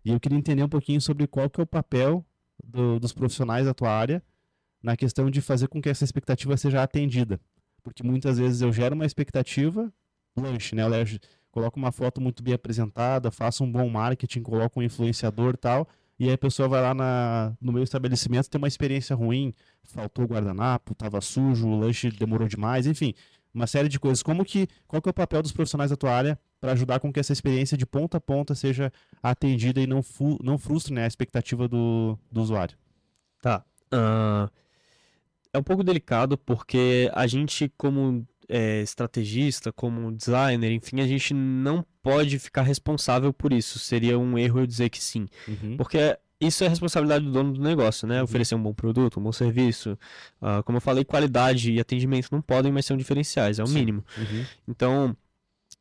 [0.04, 2.24] E eu queria entender um pouquinho sobre qual que é o papel
[2.62, 4.22] do, dos profissionais da tua área
[4.82, 7.40] na questão de fazer com que essa expectativa seja atendida.
[7.82, 9.90] Porque muitas vezes eu gero uma expectativa,
[10.36, 10.82] lanche, né?
[10.82, 10.90] Eu
[11.50, 15.88] coloco uma foto muito bem apresentada, faço um bom marketing, coloco um influenciador tal,
[16.18, 20.26] e aí a pessoa vai lá na, no meu estabelecimento tem uma experiência ruim, faltou
[20.26, 23.14] guardanapo, tava sujo, o lanche demorou demais, enfim,
[23.54, 24.22] uma série de coisas.
[24.22, 27.12] Como que, qual que é o papel dos profissionais da tua área para ajudar com
[27.12, 28.92] que essa experiência de ponta a ponta seja
[29.22, 32.76] atendida e não, fu, não frustre né, a expectativa do, do usuário?
[33.40, 33.64] Tá.
[33.92, 34.50] Uh,
[35.52, 41.32] é um pouco delicado porque a gente, como é, estrategista, como designer, enfim, a gente
[41.32, 43.78] não pode ficar responsável por isso.
[43.78, 45.26] Seria um erro eu dizer que sim.
[45.46, 45.76] Uhum.
[45.76, 48.18] Porque isso é responsabilidade do dono do negócio, né?
[48.18, 48.24] Uhum.
[48.24, 49.98] Oferecer um bom produto, um bom serviço.
[50.40, 53.66] Uh, como eu falei, qualidade e atendimento não podem mais ser um diferenciais, é o
[53.66, 53.74] sim.
[53.74, 54.04] mínimo.
[54.16, 54.44] Uhum.
[54.68, 55.16] Então,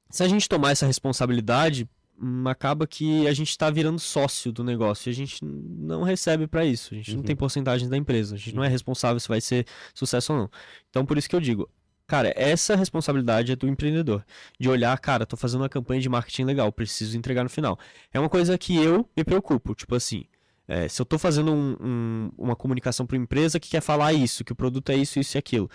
[0.09, 1.89] se a gente tomar essa responsabilidade,
[2.21, 6.47] hum, acaba que a gente está virando sócio do negócio e a gente não recebe
[6.47, 6.93] para isso.
[6.93, 7.17] A gente uhum.
[7.17, 8.35] não tem porcentagem da empresa.
[8.35, 10.49] A gente não é responsável se vai ser sucesso ou não.
[10.89, 11.69] Então, por isso que eu digo,
[12.05, 14.25] Cara, essa responsabilidade é do empreendedor.
[14.59, 17.79] De olhar, cara, tô fazendo uma campanha de marketing legal, preciso entregar no final.
[18.13, 19.73] É uma coisa que eu me preocupo.
[19.73, 20.25] Tipo assim,
[20.67, 24.13] é, se eu tô fazendo um, um, uma comunicação para uma empresa que quer falar
[24.13, 25.69] isso, que o produto é isso, isso e aquilo.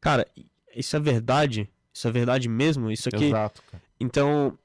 [0.00, 0.26] Cara,
[0.74, 1.68] isso é verdade?
[1.92, 2.90] Isso é verdade mesmo?
[2.90, 3.26] Isso aqui.
[3.26, 3.82] Exato, cara.
[4.00, 4.58] Então,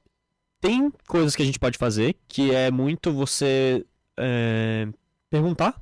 [0.60, 3.84] tem coisas que a gente pode fazer que é muito você
[4.18, 4.88] é,
[5.30, 5.80] perguntar.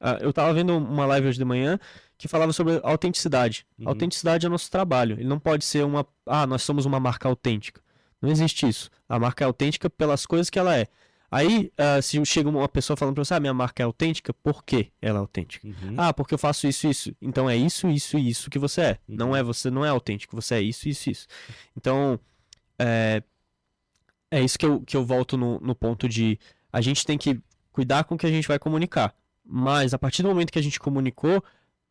[0.00, 1.78] Ah, eu tava vendo uma live hoje de manhã
[2.18, 3.66] que falava sobre autenticidade.
[3.78, 3.88] Uhum.
[3.88, 5.14] Autenticidade é nosso trabalho.
[5.18, 6.06] Ele não pode ser uma.
[6.26, 7.80] Ah, nós somos uma marca autêntica.
[8.20, 8.90] Não existe isso.
[9.08, 10.88] A marca é autêntica pelas coisas que ela é.
[11.30, 14.64] Aí, uh, se chega uma pessoa falando pra você, ah, minha marca é autêntica, por
[14.64, 15.66] que ela é autêntica?
[15.66, 15.94] Uhum.
[15.96, 17.16] Ah, porque eu faço isso, isso.
[17.20, 18.98] Então é isso, isso e isso que você é.
[19.08, 19.16] Uhum.
[19.16, 21.26] Não é você, não é autêntico, você é isso, isso, isso.
[21.76, 22.18] Então,
[22.78, 23.22] é,
[24.30, 26.38] é isso que eu, que eu volto no, no ponto de
[26.72, 27.40] a gente tem que
[27.72, 29.14] cuidar com o que a gente vai comunicar.
[29.44, 31.42] Mas a partir do momento que a gente comunicou,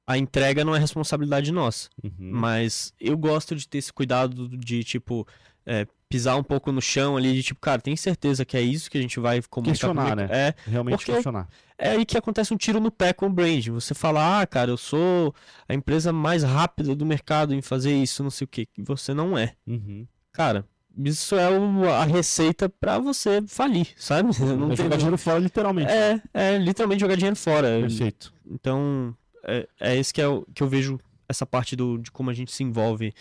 [0.07, 1.89] a entrega não é responsabilidade nossa.
[2.03, 2.11] Uhum.
[2.17, 5.27] Mas eu gosto de ter esse cuidado de, tipo,
[5.65, 8.89] é, pisar um pouco no chão ali, de tipo, cara, tem certeza que é isso
[8.89, 9.71] que a gente vai comunicar?
[9.73, 10.27] Questionar, né?
[10.29, 11.47] É, Realmente questionar.
[11.77, 13.67] É aí que acontece um tiro no pé com o brand.
[13.69, 15.33] Você fala, ah, cara, eu sou
[15.67, 18.67] a empresa mais rápida do mercado em fazer isso, não sei o que.
[18.77, 19.53] Você não é.
[19.67, 20.07] Uhum.
[20.31, 20.65] Cara,
[20.97, 21.47] isso é
[21.91, 24.29] a receita para você falir, sabe?
[24.39, 24.85] Não é tem...
[24.85, 25.91] jogar dinheiro fora, literalmente.
[25.91, 27.79] É, é literalmente jogar dinheiro fora.
[27.81, 28.33] Perfeito.
[28.49, 29.15] Então,
[29.47, 32.33] é, é esse que, é o, que eu vejo essa parte do, de como a
[32.33, 33.13] gente se envolve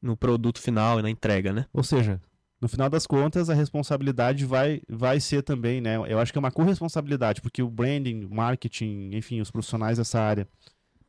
[0.00, 1.66] no produto final e na entrega, né?
[1.72, 2.20] Ou seja,
[2.60, 5.96] no final das contas, a responsabilidade vai, vai ser também, né?
[6.08, 10.46] Eu acho que é uma corresponsabilidade, porque o branding, marketing, enfim, os profissionais dessa área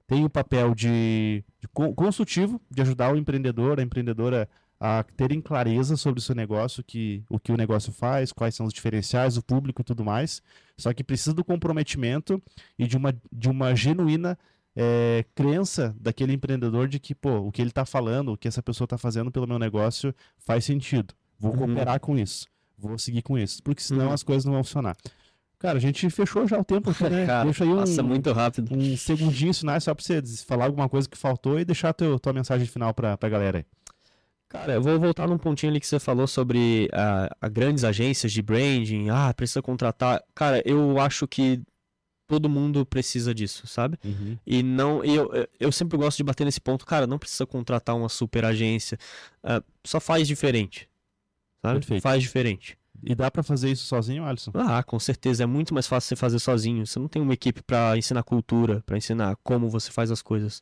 [0.08, 4.50] têm o papel de, de consultivo, de ajudar o empreendedor, a empreendedora
[4.80, 8.66] a terem clareza sobre o seu negócio, que, o que o negócio faz, quais são
[8.66, 10.42] os diferenciais, o público e tudo mais.
[10.78, 12.42] Só que precisa do comprometimento
[12.78, 14.38] e de uma, de uma genuína
[14.76, 18.62] é, crença daquele empreendedor de que, pô, o que ele está falando, o que essa
[18.62, 21.14] pessoa está fazendo pelo meu negócio faz sentido.
[21.40, 21.58] Vou uhum.
[21.58, 22.48] cooperar com isso.
[22.78, 23.62] Vou seguir com isso.
[23.64, 24.14] Porque senão uhum.
[24.14, 24.96] as coisas não vão funcionar.
[25.60, 27.24] Cara, a gente fechou já o tempo né?
[27.26, 28.76] Cara, Deixa aí um, passa muito rápido.
[28.76, 32.20] Um segundinho sinais só para você falar alguma coisa que faltou e deixar a teu,
[32.20, 33.66] tua mensagem final para a galera aí.
[34.50, 36.88] Cara, eu vou voltar num pontinho ali que você falou sobre
[37.42, 39.10] a grandes agências de branding.
[39.10, 40.22] Ah, precisa contratar.
[40.36, 41.62] Cara, eu acho que
[42.34, 43.96] todo mundo precisa disso, sabe?
[44.04, 44.36] Uhum.
[44.46, 45.30] E não, eu,
[45.60, 48.98] eu sempre gosto de bater nesse ponto, cara, não precisa contratar uma super agência,
[49.44, 50.90] uh, só faz diferente,
[51.62, 51.80] sabe?
[51.80, 52.02] Perfeito.
[52.02, 52.76] Faz diferente.
[53.04, 54.52] E dá para fazer isso sozinho, Alisson?
[54.56, 56.88] Ah, com certeza, é muito mais fácil você fazer sozinho.
[56.88, 60.62] Você não tem uma equipe para ensinar cultura, para ensinar como você faz as coisas.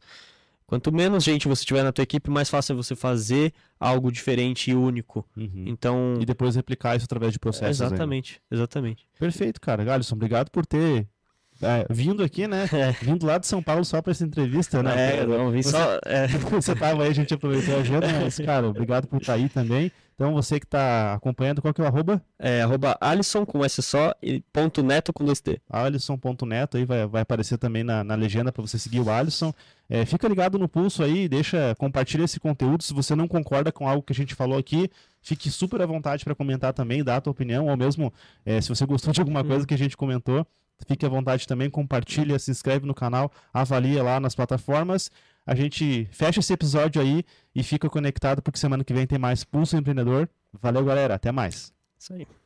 [0.66, 4.72] Quanto menos gente você tiver na tua equipe, mais fácil é você fazer algo diferente
[4.72, 5.26] e único.
[5.38, 5.66] Uhum.
[5.68, 7.82] Então, e depois replicar isso através de processos.
[7.82, 8.64] Exatamente, ainda.
[8.64, 9.08] exatamente.
[9.20, 9.94] Perfeito, cara.
[9.94, 11.08] Alisson, obrigado por ter
[11.62, 12.70] é, vindo aqui, né?
[12.74, 12.92] É.
[13.04, 15.20] Vindo lá de São Paulo só para essa entrevista, né?
[15.20, 16.00] É, não, vim você, só.
[16.06, 16.28] É.
[16.52, 19.50] Você tava aí, a gente aproveitou a agenda, mas, cara, obrigado por estar tá aí
[19.50, 19.92] também.
[20.22, 22.24] Então, você que está acompanhando, qual que é o arroba?
[22.38, 25.60] É, arroba Alisson com S só e ponto neto com dois T.
[25.68, 29.52] Alisson.neto aí vai, vai aparecer também na, na legenda para você seguir o Alisson.
[29.90, 32.84] É, fica ligado no pulso aí, deixa, compartilha esse conteúdo.
[32.84, 34.92] Se você não concorda com algo que a gente falou aqui,
[35.24, 38.14] fique super à vontade para comentar também, dar a tua opinião, ou mesmo
[38.46, 40.46] é, se você gostou de alguma coisa que a gente comentou,
[40.88, 45.12] Fique à vontade também, compartilha, se inscreve no canal, avalia lá nas plataformas.
[45.46, 47.24] A gente fecha esse episódio aí
[47.54, 50.30] e fica conectado porque semana que vem tem mais Pulso Empreendedor.
[50.62, 51.16] Valeu, galera.
[51.16, 51.74] Até mais.
[51.98, 52.28] Isso aí.